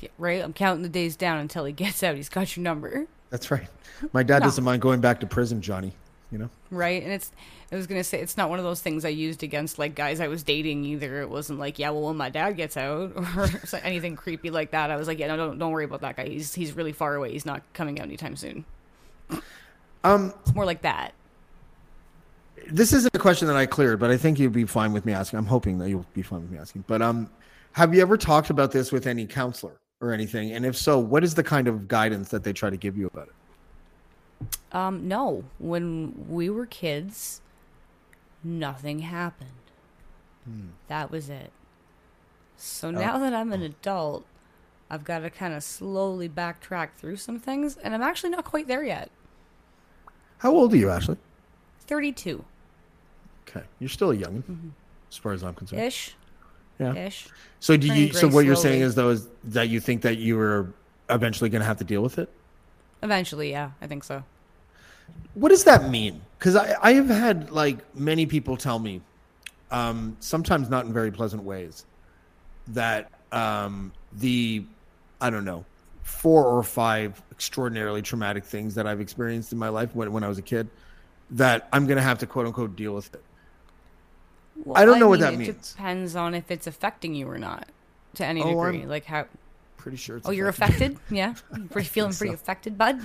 [0.00, 0.42] Yeah, right.
[0.42, 2.16] I'm counting the days down until he gets out.
[2.16, 3.06] He's got your number.
[3.32, 3.66] That's right.
[4.12, 4.44] My dad No.
[4.46, 5.92] doesn't mind going back to prison, Johnny.
[6.30, 6.48] You know.
[6.70, 7.30] right and it's
[7.70, 10.18] i was gonna say it's not one of those things i used against like guys
[10.18, 13.50] i was dating either it wasn't like yeah well when my dad gets out or
[13.82, 16.26] anything creepy like that i was like yeah no don't, don't worry about that guy
[16.26, 18.64] he's he's really far away he's not coming out anytime soon
[20.04, 21.12] Um, it's more like that
[22.70, 25.12] this isn't a question that I cleared, but I think you'd be fine with me
[25.12, 25.38] asking.
[25.38, 26.84] I'm hoping that you'll be fine with me asking.
[26.86, 27.28] But um,
[27.72, 30.52] have you ever talked about this with any counselor or anything?
[30.52, 33.06] And if so, what is the kind of guidance that they try to give you
[33.06, 33.34] about it?
[34.72, 35.44] um no.
[35.58, 37.40] When we were kids
[38.44, 39.50] nothing happened.
[40.88, 41.52] That was it.
[42.56, 44.24] So now that i'm an adult
[44.90, 48.66] i've got to kind of slowly backtrack through some things and i'm actually not quite
[48.68, 49.10] there yet.
[50.38, 51.16] How old are you, Ashley?
[51.86, 52.44] 32
[53.48, 54.70] Okay, you're still a youngin,
[55.10, 55.82] as far as I'm concerned.
[55.82, 56.16] ish
[56.78, 56.94] Yeah.
[56.94, 57.28] ish
[57.60, 58.12] So do you?
[58.12, 60.72] So what you're saying is though is that you think that you were
[61.08, 62.28] eventually going to have to deal with it.
[63.02, 64.24] Eventually, yeah, I think so.
[65.34, 66.22] What does that mean?
[66.38, 69.00] Because I, I have had like many people tell me,
[69.70, 71.84] um, sometimes not in very pleasant ways,
[72.68, 74.64] that um, the
[75.20, 75.64] I don't know
[76.02, 80.28] four or five extraordinarily traumatic things that I've experienced in my life when, when I
[80.28, 80.68] was a kid,
[81.30, 83.22] that I'm going to have to quote unquote deal with it.
[84.64, 85.72] Well, I don't know what mean, that it means.
[85.72, 87.68] Depends on if it's affecting you or not,
[88.14, 88.80] to any Oh, degree.
[88.80, 89.26] I'm- Like how?
[89.76, 90.18] Pretty sure.
[90.18, 90.96] It's Oh, you're affected.
[91.10, 91.34] yeah,
[91.70, 93.00] pretty feeling pretty affected, bud.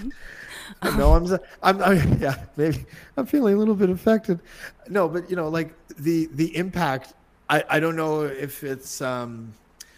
[0.84, 1.26] no, I'm,
[1.64, 2.86] I'm, I'm, yeah, maybe
[3.18, 4.40] I'm feeling a little bit affected.
[4.88, 7.14] No, but you know, like the the impact.
[7.50, 9.54] I I don't know if it's um,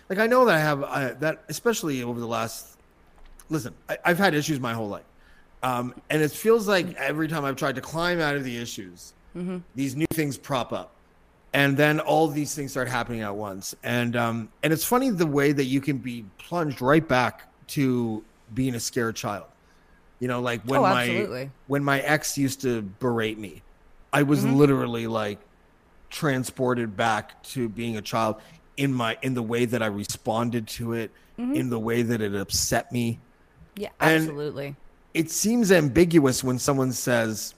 [0.07, 2.77] like I know that I have uh, that, especially over the last.
[3.49, 5.03] Listen, I, I've had issues my whole life,
[5.63, 9.11] um, and it feels like every time I've tried to climb out of the issues,
[9.75, 10.91] these new things prop up,
[11.53, 13.75] and then all these things start happening at once.
[13.83, 18.23] And um, and it's funny the way that you can be plunged right back to
[18.53, 19.45] being a scared child.
[20.19, 23.61] You know, like when Oh, my when my ex used to berate me,
[24.13, 24.55] I was Mm-hmm.
[24.55, 25.39] literally like
[26.09, 28.41] transported back to being a child
[28.77, 31.55] in my in the way that I responded to it, Mm-hmm.
[31.55, 33.17] in the way that it upset me.
[33.75, 34.75] Yeah, And- absolutely.
[35.13, 37.55] It seems ambiguous when someone says,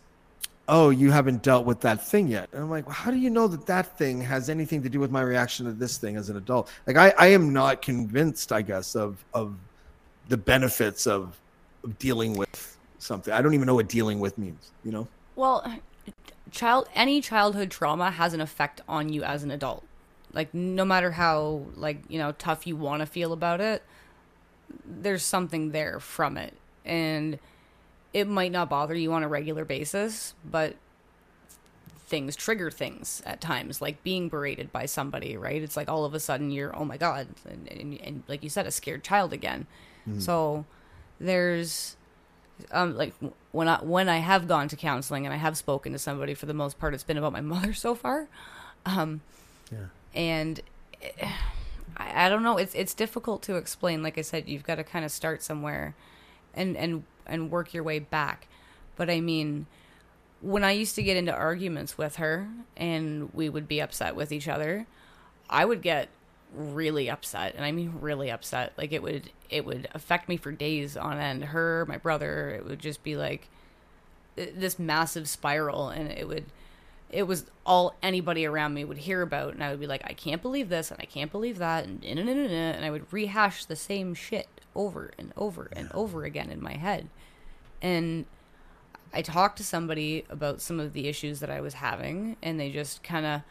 [0.68, 3.30] "Oh, you haven't dealt with that thing yet." And I'm like, well, "How do you
[3.30, 6.30] know that that thing has anything to do with my reaction to this thing as
[6.30, 9.56] an adult?" Like I I am not convinced, I guess, of of
[10.30, 11.38] the benefits of,
[11.84, 13.34] of dealing with something.
[13.34, 15.08] I don't even know what dealing with means, you know?
[15.36, 15.80] Well,
[16.52, 19.84] child, any childhood trauma has an effect on you as an adult.
[20.34, 23.84] Like no matter how like you know tough you want to feel about it,
[24.86, 26.54] there's something there from it,
[26.86, 27.38] and
[28.14, 30.76] it might not bother you on a regular basis, but
[32.12, 35.62] things trigger things at times like being berated by somebody right?
[35.62, 38.50] It's like all of a sudden you're oh my god and, and, and like you
[38.50, 39.66] said a scared child again.
[40.20, 40.66] So
[41.22, 41.96] there's
[42.72, 43.14] um like
[43.52, 46.46] when i when i have gone to counseling and i have spoken to somebody for
[46.48, 48.28] the most part it's been about my mother so far.
[48.86, 49.22] Um
[50.14, 50.60] and
[51.02, 51.32] eh,
[51.96, 52.58] I, I don't know.
[52.58, 54.04] It's it's difficult to explain.
[54.04, 55.96] Like i said you've got to kind of start somewhere.
[56.54, 58.48] And and and work your way back
[58.96, 59.66] but i mean
[60.42, 64.32] when I used to get into arguments with her and we would be upset with
[64.32, 64.88] each other,
[65.50, 66.10] I would get
[66.54, 68.74] really upset and I mean really upset.
[68.78, 71.46] Like it would it would affect me for days on end.
[71.46, 73.48] Her, my brother, it would just be like
[74.36, 76.46] this massive spiral and it would
[77.12, 80.14] it was all anybody around me would hear about and I would be like I
[80.14, 83.12] can't believe this and I can't believe that and and, and, and, and I would
[83.12, 87.10] rehash the same shit over and over and over again in my head.
[87.82, 88.26] And
[89.14, 92.70] I talked to somebody about some of the issues that I was having, and they
[92.72, 93.42] just kind of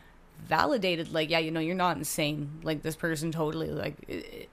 [0.49, 2.61] validated, like, yeah, you know, you're not insane.
[2.62, 4.47] Like, this person totally, like, i- i-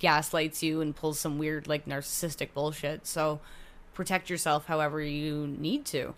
[0.00, 3.06] gaslights you and pulls some weird, like, narcissistic bullshit.
[3.06, 3.38] So
[3.94, 6.14] protect yourself however you need to.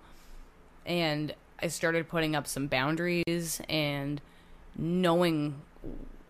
[0.86, 4.20] And I started putting up some boundaries and
[4.76, 5.60] knowing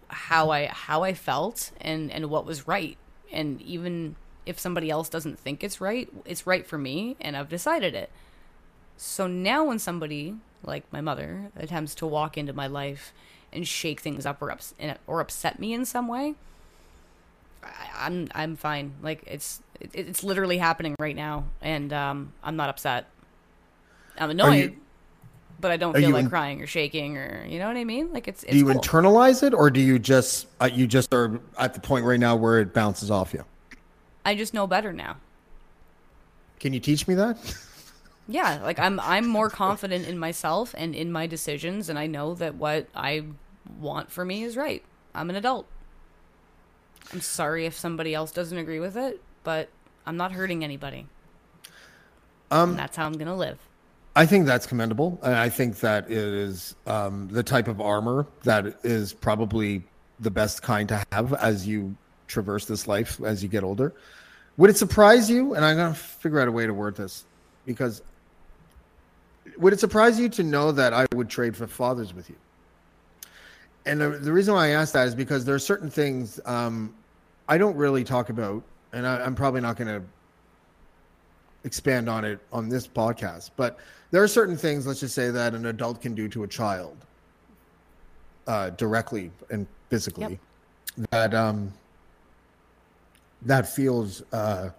[0.09, 2.97] how I how I felt and and what was right.
[3.33, 4.16] And even
[4.47, 8.11] if somebody else doesn't think it's right, it's right for me and I've decided it.
[8.97, 13.12] So now when somebody like my mother attempts to walk into my life
[13.53, 14.74] and shake things up or ups-
[15.07, 16.35] or upset me in some way,
[17.62, 17.70] I,
[18.07, 18.95] I'm I'm fine.
[19.03, 23.07] Like it's it, it's literally happening right now, and um, I'm not upset.
[24.18, 24.76] I'm annoyed, you-
[25.61, 27.84] but I don't are feel like in- crying or shaking or you know what I
[27.84, 28.12] mean.
[28.12, 28.74] Like it's it's do you cool.
[28.74, 32.36] internalize it, or do you just uh, you just are at the point right now
[32.36, 33.44] where it bounces off you?
[34.24, 35.16] I just know better now.
[36.58, 37.36] Can you teach me that?
[38.28, 42.34] Yeah, like I'm I'm more confident in myself and in my decisions and I know
[42.34, 43.24] that what I
[43.80, 44.84] want for me is right.
[45.16, 45.66] I'm an adult.
[47.12, 49.68] I'm sorry if somebody else doesn't agree with it, but
[50.06, 51.06] I'm not hurting anybody.
[52.52, 53.58] Um and that's how I'm going to live.
[54.16, 55.18] I think that's commendable.
[55.22, 59.82] And I think that it is um, the type of armor that is probably
[60.18, 61.96] the best kind to have as you
[62.26, 63.92] traverse this life as you get older.
[64.56, 65.54] Would it surprise you?
[65.54, 67.24] And I'm going to figure out a way to word this
[67.66, 68.02] because
[69.56, 72.36] would it surprise you to know that I would trade for fathers with you?
[73.86, 76.94] And the, the reason why I ask that is because there are certain things um,
[77.48, 80.06] I don't really talk about, and I, I'm probably not going to
[81.64, 83.78] expand on it on this podcast, but
[84.11, 86.96] there are certain things, let's just say, that an adult can do to a child
[88.46, 90.38] uh, directly and physically
[91.11, 91.72] that um,
[93.42, 94.70] that feels uh,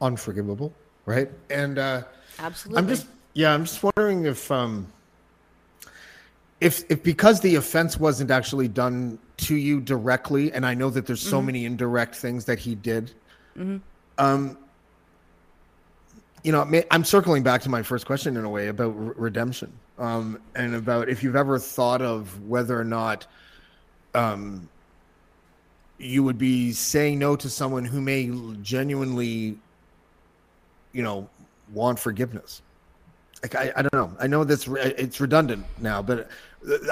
[0.00, 0.72] unforgivable,
[1.06, 1.30] right?
[1.50, 2.02] And uh,
[2.38, 2.78] Absolutely.
[2.78, 4.86] I'm just yeah, I'm just wondering if um
[6.60, 11.06] if if because the offense wasn't actually done to you directly, and I know that
[11.06, 13.12] there's so many indirect things that he did.
[14.18, 14.58] Um,
[16.42, 19.72] you know, I'm circling back to my first question in a way about re- redemption,
[19.98, 23.26] um, and about if you've ever thought of whether or not,
[24.14, 24.68] um,
[25.98, 29.56] you would be saying no to someone who may genuinely,
[30.92, 31.28] you know,
[31.72, 32.60] want forgiveness.
[33.42, 34.16] Like I, I don't know.
[34.20, 36.28] I know that's re- it's redundant now, but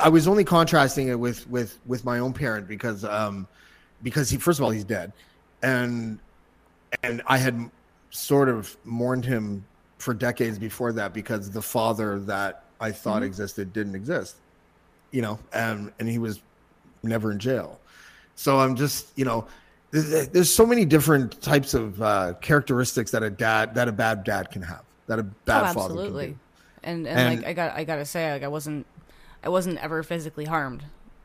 [0.03, 3.47] I was only contrasting it with with with my own parent because um
[4.03, 5.13] because he first of all he's dead,
[5.63, 6.19] and
[7.03, 7.71] and I had
[8.11, 9.65] sort of mourned him
[9.99, 14.37] for decades before that because the father that I thought existed didn't exist,
[15.13, 16.41] you know, and and he was
[17.03, 17.79] never in jail.
[18.35, 19.47] So I'm just, you know,
[19.93, 23.93] th- th- there's so many different types of uh, characteristics that a dad, that a
[23.93, 26.25] bad dad can have, that a bad oh, father absolutely.
[26.25, 26.39] can do.
[26.83, 28.87] And, and And- like I got I got to say like I wasn't
[29.45, 30.83] I wasn't ever physically harmed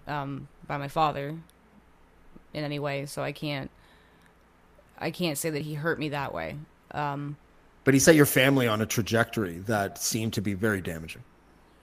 [0.07, 1.35] um by my father
[2.53, 3.71] in any way, so I can't
[4.97, 6.57] I can't say that he hurt me that way.
[6.91, 7.37] Um
[7.83, 11.23] But he set your family on a trajectory that seemed to be very damaging.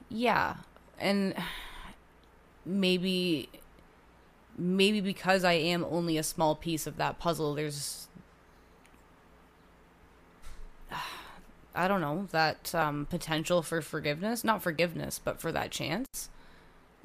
[0.09, 0.57] Yeah,
[0.99, 1.35] and
[2.65, 3.49] maybe
[4.57, 8.09] maybe because I am only a small piece of that puzzle, there's
[11.75, 16.31] I don't know that um, potential for forgiveness, not forgiveness, but for that chance,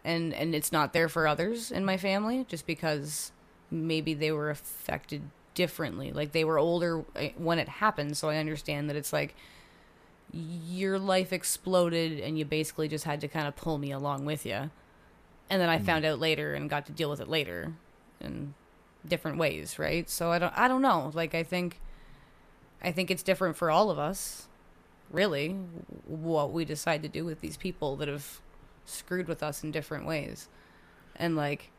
[0.04, 3.32] and and it's not there for others in my family just because
[3.72, 5.24] maybe they were affected
[5.54, 9.36] differently, like they were older eh, when it happened, so I understand that it's like
[10.32, 14.46] your life exploded and you basically just had to kind of pull me along with
[14.46, 14.70] you.
[15.50, 17.74] And then I found out later and got to deal with it later
[18.22, 18.54] in
[19.08, 20.08] different ways, right?
[20.10, 21.12] So I don't I don't know.
[21.14, 21.80] Like I think
[22.82, 24.48] I think it's different for all of us,
[25.10, 25.50] really,
[26.06, 28.42] what we decide to do with these people that have
[28.86, 30.48] screwed with us in different ways.
[31.16, 31.72] And like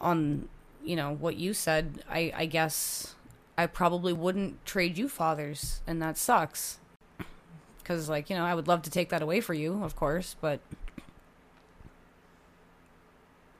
[0.00, 0.48] on
[0.84, 3.14] you know what you said, I I guess
[3.56, 6.78] I probably wouldn't trade you fathers, and that sucks.
[7.78, 10.36] Because, like, you know, I would love to take that away for you, of course,
[10.40, 10.60] but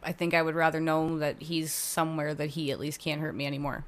[0.03, 3.35] I think I would rather know that he's somewhere that he at least can't hurt
[3.35, 3.85] me anymore.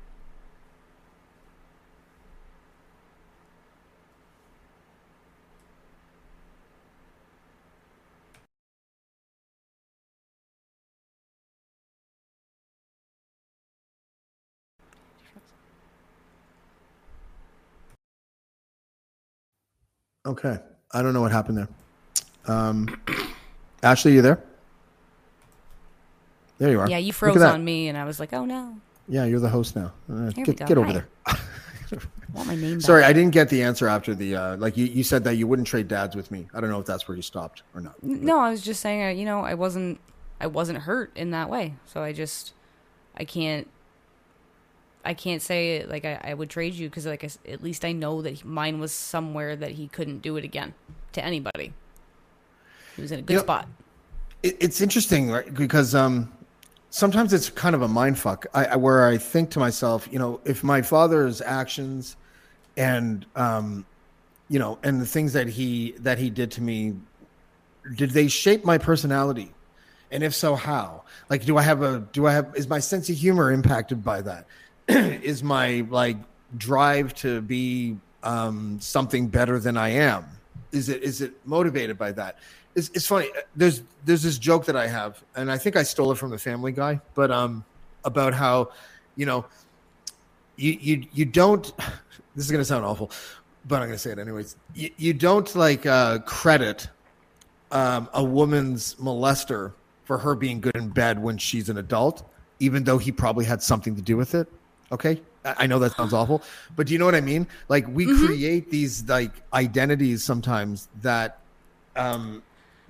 [20.26, 20.58] Okay.
[20.92, 21.68] I don't know what happened there.
[22.46, 23.00] Um,
[23.82, 24.42] Ashley, you there?
[26.58, 26.88] There you are.
[26.88, 28.76] Yeah, you froze on me, and I was like, oh no,
[29.08, 29.92] Yeah, you're the host now.
[30.10, 30.92] Uh, get get over Hi.
[30.92, 31.08] there.
[31.26, 31.38] I
[32.32, 32.86] want my name back.
[32.86, 35.46] Sorry, I didn't get the answer after the uh, like you, you said that you
[35.46, 36.48] wouldn't trade dads with me.
[36.54, 38.02] I don't know if that's where you stopped or not.
[38.02, 40.00] No, I was just saying, uh, you know, I wasn't,
[40.40, 42.54] I wasn't hurt in that way, so I just,
[43.16, 43.68] I can't,
[45.06, 47.92] I can't say like I, I would trade you because like I at least I
[47.92, 50.74] know that mine was somewhere that he couldn't do it again
[51.12, 51.72] to anybody.
[52.96, 53.68] He was in a good You know- spot.
[54.42, 55.52] it, it's interesting, right?
[55.54, 56.32] Because um,
[56.90, 58.46] sometimes it's kind of a mind fuck.
[58.52, 62.16] I, I where I think to myself, you know, if my father's actions
[62.76, 63.86] and um,
[64.48, 66.94] you know, and the things that he that he did to me,
[67.94, 69.52] did they shape my personality?
[70.10, 71.02] And if so, how?
[71.28, 74.22] Like, do I have a do I have is my sense of humor impacted by
[74.22, 74.46] that?
[74.88, 76.16] is my like
[76.56, 80.24] drive to be um, something better than I am?
[80.72, 82.38] Is it is it motivated by that?
[82.74, 83.30] It's, it's funny.
[83.54, 86.38] There's there's this joke that I have, and I think I stole it from the
[86.38, 87.64] Family Guy, but um,
[88.04, 88.70] about how,
[89.16, 89.46] you know,
[90.56, 91.72] you you you don't.
[92.34, 93.10] This is gonna sound awful,
[93.66, 94.56] but I'm gonna say it anyways.
[94.74, 96.86] You, you don't like uh, credit
[97.70, 99.72] um, a woman's molester
[100.04, 102.28] for her being good in bed when she's an adult,
[102.60, 104.48] even though he probably had something to do with it.
[104.92, 106.42] Okay, I know that sounds awful,
[106.76, 107.46] but do you know what I mean?
[107.68, 111.38] Like we create these like identities sometimes that
[111.96, 112.42] um,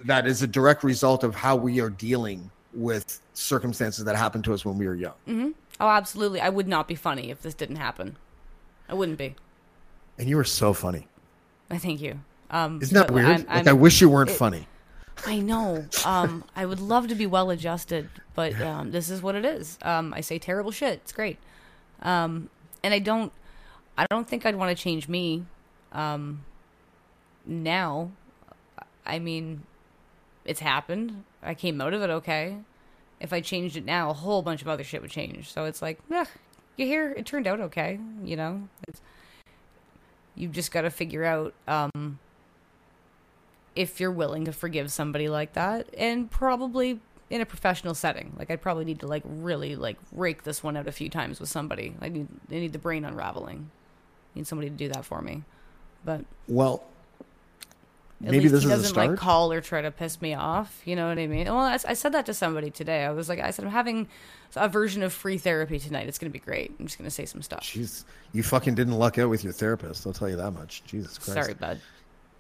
[0.05, 4.53] that is a direct result of how we are dealing with circumstances that happened to
[4.53, 5.14] us when we were young.
[5.26, 5.51] Mm-hmm.
[5.80, 6.40] Oh, absolutely.
[6.40, 8.16] I would not be funny if this didn't happen.
[8.88, 9.34] I wouldn't be.
[10.18, 11.09] And you were so funny.
[11.70, 12.20] I thank you.
[12.51, 13.26] Um, Isn't that weird?
[13.26, 14.68] I'm- like I'm- I wish you weren't it- funny.
[15.26, 15.86] I know.
[16.05, 19.78] Um, I would love to be well adjusted, but um, this is what it is.
[19.80, 20.92] Um, I say terrible shit.
[21.03, 21.38] It's great.
[22.03, 22.51] Um,
[22.82, 23.32] and I don't.
[23.99, 25.47] I don't think I'd want to change me.
[25.92, 26.44] Um,
[27.47, 28.11] now,
[29.07, 29.62] I mean,
[30.44, 31.24] it's happened.
[31.42, 32.59] I came out of it okay.
[33.20, 35.51] If I changed it now, a whole bunch of other shit would change.
[35.51, 36.26] So it's like, yeah,
[36.76, 37.14] you're here.
[37.16, 37.99] It turned out okay.
[38.22, 39.01] You know, it's,
[40.34, 41.55] you've just got to figure out.
[41.66, 42.18] Um,
[43.76, 46.99] if you're willing to forgive somebody like that and probably
[47.31, 50.77] in a professional setting like i'd probably need to like really like rake this one
[50.77, 53.70] out a few times with somebody i need i need the brain unraveling
[54.35, 55.43] I need somebody to do that for me
[56.05, 56.85] but Well,
[58.24, 60.83] at maybe this he is a doesn't like call or try to piss me off
[60.85, 63.29] you know what i mean well I, I said that to somebody today i was
[63.29, 64.09] like i said i'm having
[64.55, 67.43] a version of free therapy tonight it's gonna be great i'm just gonna say some
[67.43, 70.07] stuff Jeez, you fucking didn't luck out with your therapist.
[70.07, 70.83] I'll tell you that much.
[70.85, 71.33] Jesus Christ.
[71.33, 71.81] sorry bud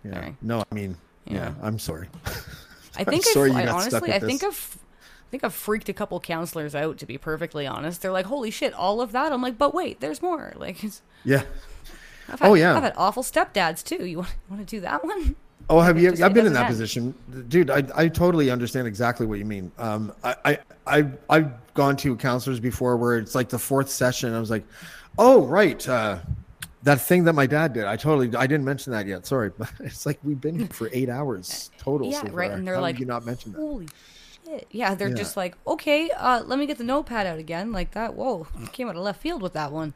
[0.04, 0.12] Yeah.
[0.12, 0.36] sorry.
[0.42, 1.54] No, I mean, yeah, Yeah.
[1.62, 2.08] I'm sorry.
[2.98, 4.44] I think sorry I've, you I stuck honestly, I think.
[4.44, 6.98] I've, I think I've freaked a couple counselors out.
[6.98, 10.00] To be perfectly honest, they're like, "Holy shit, all of that!" I'm like, "But wait,
[10.00, 11.42] there's more." Like, it's, Yeah.
[12.28, 12.76] I've had, Oh, yeah.
[12.76, 14.04] I've had awful stepdads too.
[14.06, 15.36] You want want to do that one?
[15.68, 16.10] Oh, have you?
[16.10, 16.68] just- I've been in that end.
[16.68, 17.12] position,
[17.48, 17.70] dude.
[17.70, 19.72] I, I totally understand exactly what you mean.
[19.78, 24.32] Um, I, I, I, I've gone to counselors before where it's like the fourth session.
[24.32, 24.64] I was like,
[25.18, 26.18] oh, right, uh,
[26.82, 27.84] that thing that my dad did.
[27.84, 29.26] I totally, I didn't mention that yet.
[29.26, 32.10] Sorry, but it's like we've been here for eight hours total.
[32.10, 32.50] yeah, so right.
[32.50, 33.58] And they're How like, did you not mention that?
[33.58, 33.86] "Holy
[34.44, 35.14] shit!" Yeah, they're Yeah.
[35.14, 38.14] just like, "Okay, uh, let me get the notepad out again." Like that.
[38.14, 39.94] Whoa, came out of left field with that one.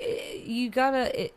[0.00, 1.24] Eh, You gotta.
[1.24, 1.34] It,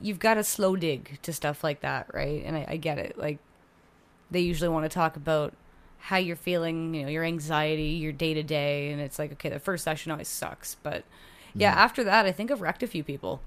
[0.00, 2.42] you've got to slow dig to stuff like that, right?
[2.44, 3.18] And I, I get it.
[3.18, 3.38] Like
[4.30, 5.54] they usually want to talk about
[5.98, 9.48] how you're feeling, you know, your anxiety, your day to day, and it's like, okay,
[9.48, 11.04] the first session always sucks, but
[11.54, 13.40] yeah, after that, I think I've wrecked a few people.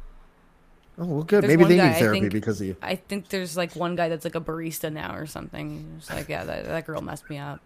[0.97, 1.43] Oh, well, good.
[1.43, 2.75] There's Maybe they guy, need therapy think- because of you.
[2.81, 5.95] I think there's like one guy that's like a barista now or something.
[5.97, 7.59] It's like, yeah, that, that girl messed me up.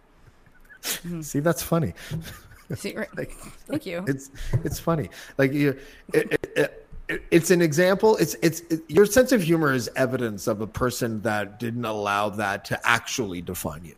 [1.22, 1.94] See, that's funny.
[2.76, 3.10] See, right-
[3.68, 4.04] Thank you.
[4.08, 4.32] It's
[4.64, 5.10] it's funny.
[5.38, 5.78] Like you,
[6.14, 8.16] it, it, it, it's an example.
[8.18, 12.30] It's it's it, your sense of humor is evidence of a person that didn't allow
[12.30, 13.96] that to actually define you.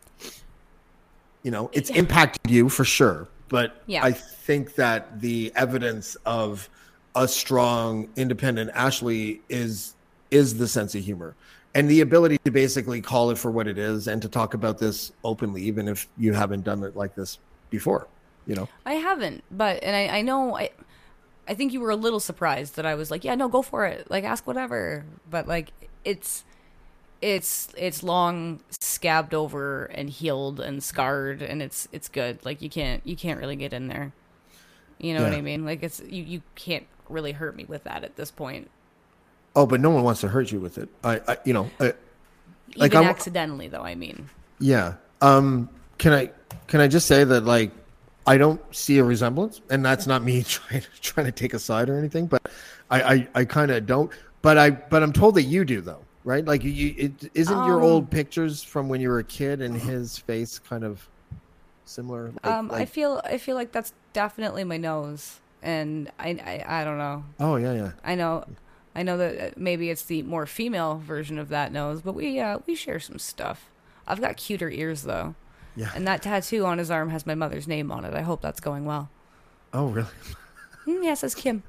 [1.42, 4.04] You know, it's impacted you for sure, but Yeah.
[4.04, 6.68] I think that the evidence of
[7.14, 9.94] a strong, independent Ashley is
[10.30, 11.34] is the sense of humor
[11.74, 14.78] and the ability to basically call it for what it is and to talk about
[14.78, 17.38] this openly, even if you haven't done it like this
[17.70, 18.06] before.
[18.46, 18.68] You know.
[18.84, 20.70] I haven't, but and I, I know I
[21.46, 23.86] I think you were a little surprised that I was like, yeah, no, go for
[23.86, 24.10] it.
[24.10, 25.04] Like ask whatever.
[25.30, 25.72] But like
[26.04, 26.44] it's
[27.20, 32.44] it's it's long scabbed over and healed and scarred and it's it's good.
[32.44, 34.12] Like you can't you can't really get in there.
[34.98, 35.64] You know what I mean?
[35.64, 38.70] Like it's you you can't really hurt me with that at this point.
[39.54, 40.88] Oh, but no one wants to hurt you with it.
[41.04, 41.92] I, I you know, I,
[42.76, 44.28] Like, Even I'm- accidentally though, I mean.
[44.58, 44.94] yeah.
[45.20, 46.30] Um, can I
[46.66, 47.70] can I just say that like
[48.26, 51.88] I don't see a resemblance, and that's not me trying trying to take a side
[51.88, 52.42] or anything, but
[52.90, 54.10] I I, I kind of don't.
[54.40, 56.44] But I but I'm told that you do though, right?
[56.44, 59.76] Like you, it isn't your Um, old pictures from when you were a kid and
[59.76, 61.06] his face kind of
[61.84, 62.32] similar.
[62.42, 66.30] Like, Um I feel I feel like that's definitely my nose and I
[66.66, 67.24] I, I don't know.
[67.40, 67.92] oh yeah yeah.
[68.04, 68.44] I know,
[68.94, 72.40] I know that uh, maybe it's the more female version of that nose, but we
[72.40, 73.68] uh, we share some stuff.
[74.06, 75.34] I've got cuter ears though,
[75.76, 75.90] Yeah.
[75.94, 78.14] and that tattoo on his arm has my mother's name on it.
[78.14, 79.08] I hope that's going well.
[79.72, 80.08] Oh really?
[80.84, 81.62] Mm, yes, it's Kim.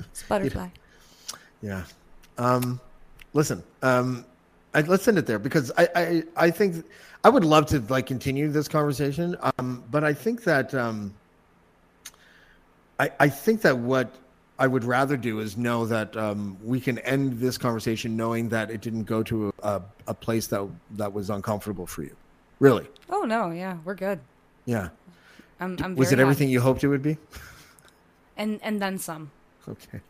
[0.00, 0.66] It's butterfly.
[1.62, 1.84] Yeah.
[2.38, 2.80] Um,
[3.34, 4.24] listen, um,
[4.74, 6.84] I, let's end it there because I, I, I think
[7.22, 9.36] I would love to like continue this conversation.
[9.58, 11.14] Um, but I think that, um,
[12.98, 14.14] I, I think that what
[14.58, 18.70] I would rather do is know that um, we can end this conversation knowing that
[18.70, 22.14] it didn't go to a, a place that that was uncomfortable for you.
[22.60, 22.86] Really?
[23.10, 24.20] Oh no, yeah, we're good.
[24.64, 24.90] Yeah.
[25.60, 25.76] I'm.
[25.82, 26.52] I'm Was it everything happy.
[26.52, 27.16] you hoped it would be?
[28.36, 29.30] And and then some.
[29.68, 30.00] Okay.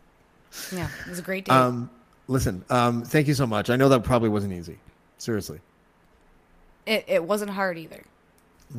[0.71, 1.51] Yeah, it was a great day.
[1.53, 1.89] Um,
[2.27, 3.69] listen, um, thank you so much.
[3.69, 4.77] I know that probably wasn't easy.
[5.17, 5.59] Seriously.
[6.85, 8.03] it it wasn't hard either.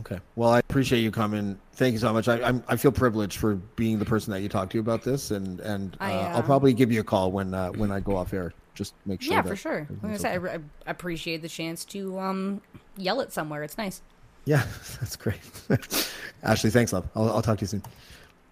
[0.00, 0.18] Okay.
[0.34, 1.58] Well, I appreciate you coming.
[1.74, 2.28] Thank you so much.
[2.28, 5.30] I, I'm, I feel privileged for being the person that you talk to about this,
[5.30, 8.00] and and uh, I, I'll uh, probably give you a call when uh, when I
[8.00, 8.52] go off air.
[8.74, 9.32] Just make sure.
[9.32, 9.86] yeah, for sure.
[10.02, 10.38] Like I said, I, okay.
[10.38, 12.60] re- I appreciate the chance to um
[12.96, 13.62] yell it somewhere.
[13.62, 14.02] It's nice.
[14.44, 14.64] Yeah,
[15.00, 15.40] that's great.
[16.42, 17.08] Ashley, thanks, love.
[17.14, 17.82] I'll, I'll talk to you soon.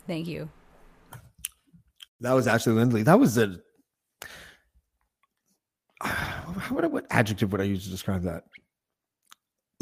[0.07, 0.49] Thank you.
[2.21, 3.03] That was Ashley Lindley.
[3.03, 3.57] That was a.
[6.01, 8.45] How would I, what adjective would I use to describe that?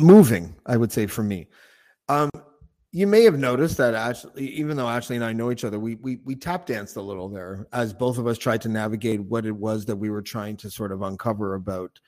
[0.03, 1.48] Moving, I would say for me.
[2.09, 2.30] Um,
[2.90, 5.94] you may have noticed that Ashley, even though Ashley and I know each other, we
[5.94, 9.46] we we tap danced a little there as both of us tried to navigate what
[9.46, 11.98] it was that we were trying to sort of uncover about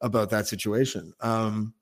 [0.00, 1.12] about that situation.
[1.20, 1.74] Um,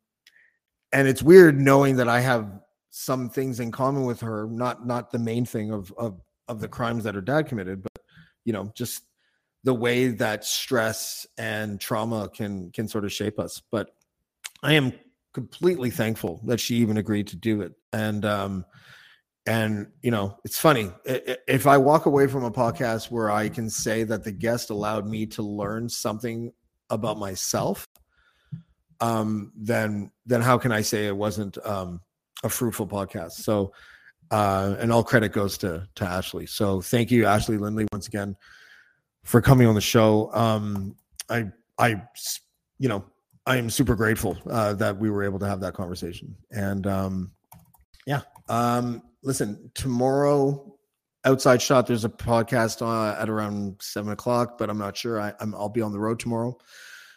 [0.92, 5.12] and it's weird knowing that I have some things in common with her, not not
[5.12, 8.02] the main thing of of of the crimes that her dad committed, but
[8.44, 9.04] you know, just
[9.62, 13.62] the way that stress and trauma can can sort of shape us.
[13.70, 13.90] But
[14.62, 14.92] I am
[15.32, 17.72] completely thankful that she even agreed to do it.
[17.92, 18.64] And um
[19.46, 23.70] and you know, it's funny if I walk away from a podcast where I can
[23.70, 26.52] say that the guest allowed me to learn something
[26.90, 27.86] about myself,
[29.00, 32.00] um, then then how can I say it wasn't um
[32.44, 33.32] a fruitful podcast?
[33.32, 33.72] So
[34.30, 36.46] uh, and all credit goes to to Ashley.
[36.46, 38.36] So thank you, Ashley Lindley, once again
[39.24, 40.32] for coming on the show.
[40.32, 40.96] Um,
[41.28, 41.46] I
[41.78, 42.02] I
[42.78, 43.04] you know
[43.46, 46.36] I am super grateful uh, that we were able to have that conversation.
[46.50, 47.32] And um,
[48.06, 50.76] yeah, um, listen, tomorrow
[51.24, 55.20] outside shot there's a podcast uh, at around seven o'clock, but I'm not sure.
[55.20, 56.56] I, I'm I'll be on the road tomorrow.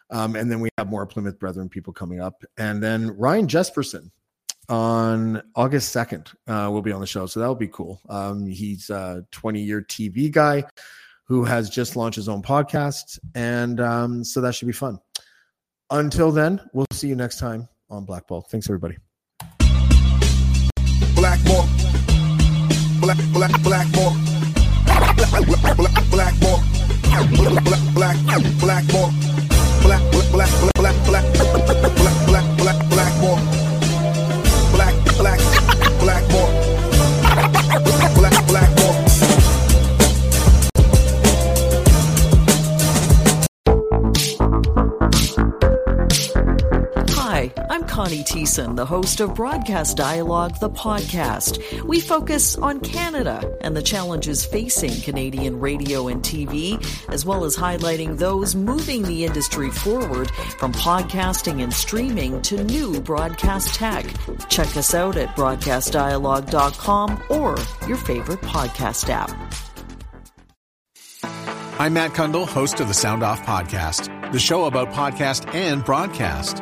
[0.10, 4.12] Um, and then we have more Plymouth Brethren people coming up, and then Ryan Jespersen
[4.70, 7.26] on August 2nd uh, will be on the show.
[7.26, 8.00] So that'll be cool.
[8.10, 10.64] Um, he's a 20 year TV guy
[11.26, 13.20] who has just launched his own podcast.
[13.36, 15.00] And um, so that should be fun.
[15.90, 18.42] Until then, we'll see you next time on Blackball.
[18.50, 18.98] Thanks, everybody.
[21.16, 21.40] Black,
[23.36, 24.14] black, Blackmore.
[25.16, 26.60] Black, black, Blackmore.
[27.36, 27.84] Black, black,
[28.60, 29.12] Blackmore.
[29.84, 31.26] Black, black, black, black, black, black,
[32.28, 33.40] black, black, Blackmore.
[34.74, 35.40] Black, black,
[36.00, 36.00] Blackmore.
[36.00, 36.24] Black,
[48.14, 51.84] Connie Thiessen, the host of Broadcast Dialogue, the podcast.
[51.84, 56.78] We focus on Canada and the challenges facing Canadian radio and TV,
[57.10, 63.02] as well as highlighting those moving the industry forward from podcasting and streaming to new
[63.02, 64.06] broadcast tech.
[64.48, 67.56] Check us out at broadcastdialogue.com or
[67.88, 69.32] your favorite podcast app.
[71.80, 76.62] I'm Matt Cundill, host of the Sound Off Podcast, the show about podcast and broadcast.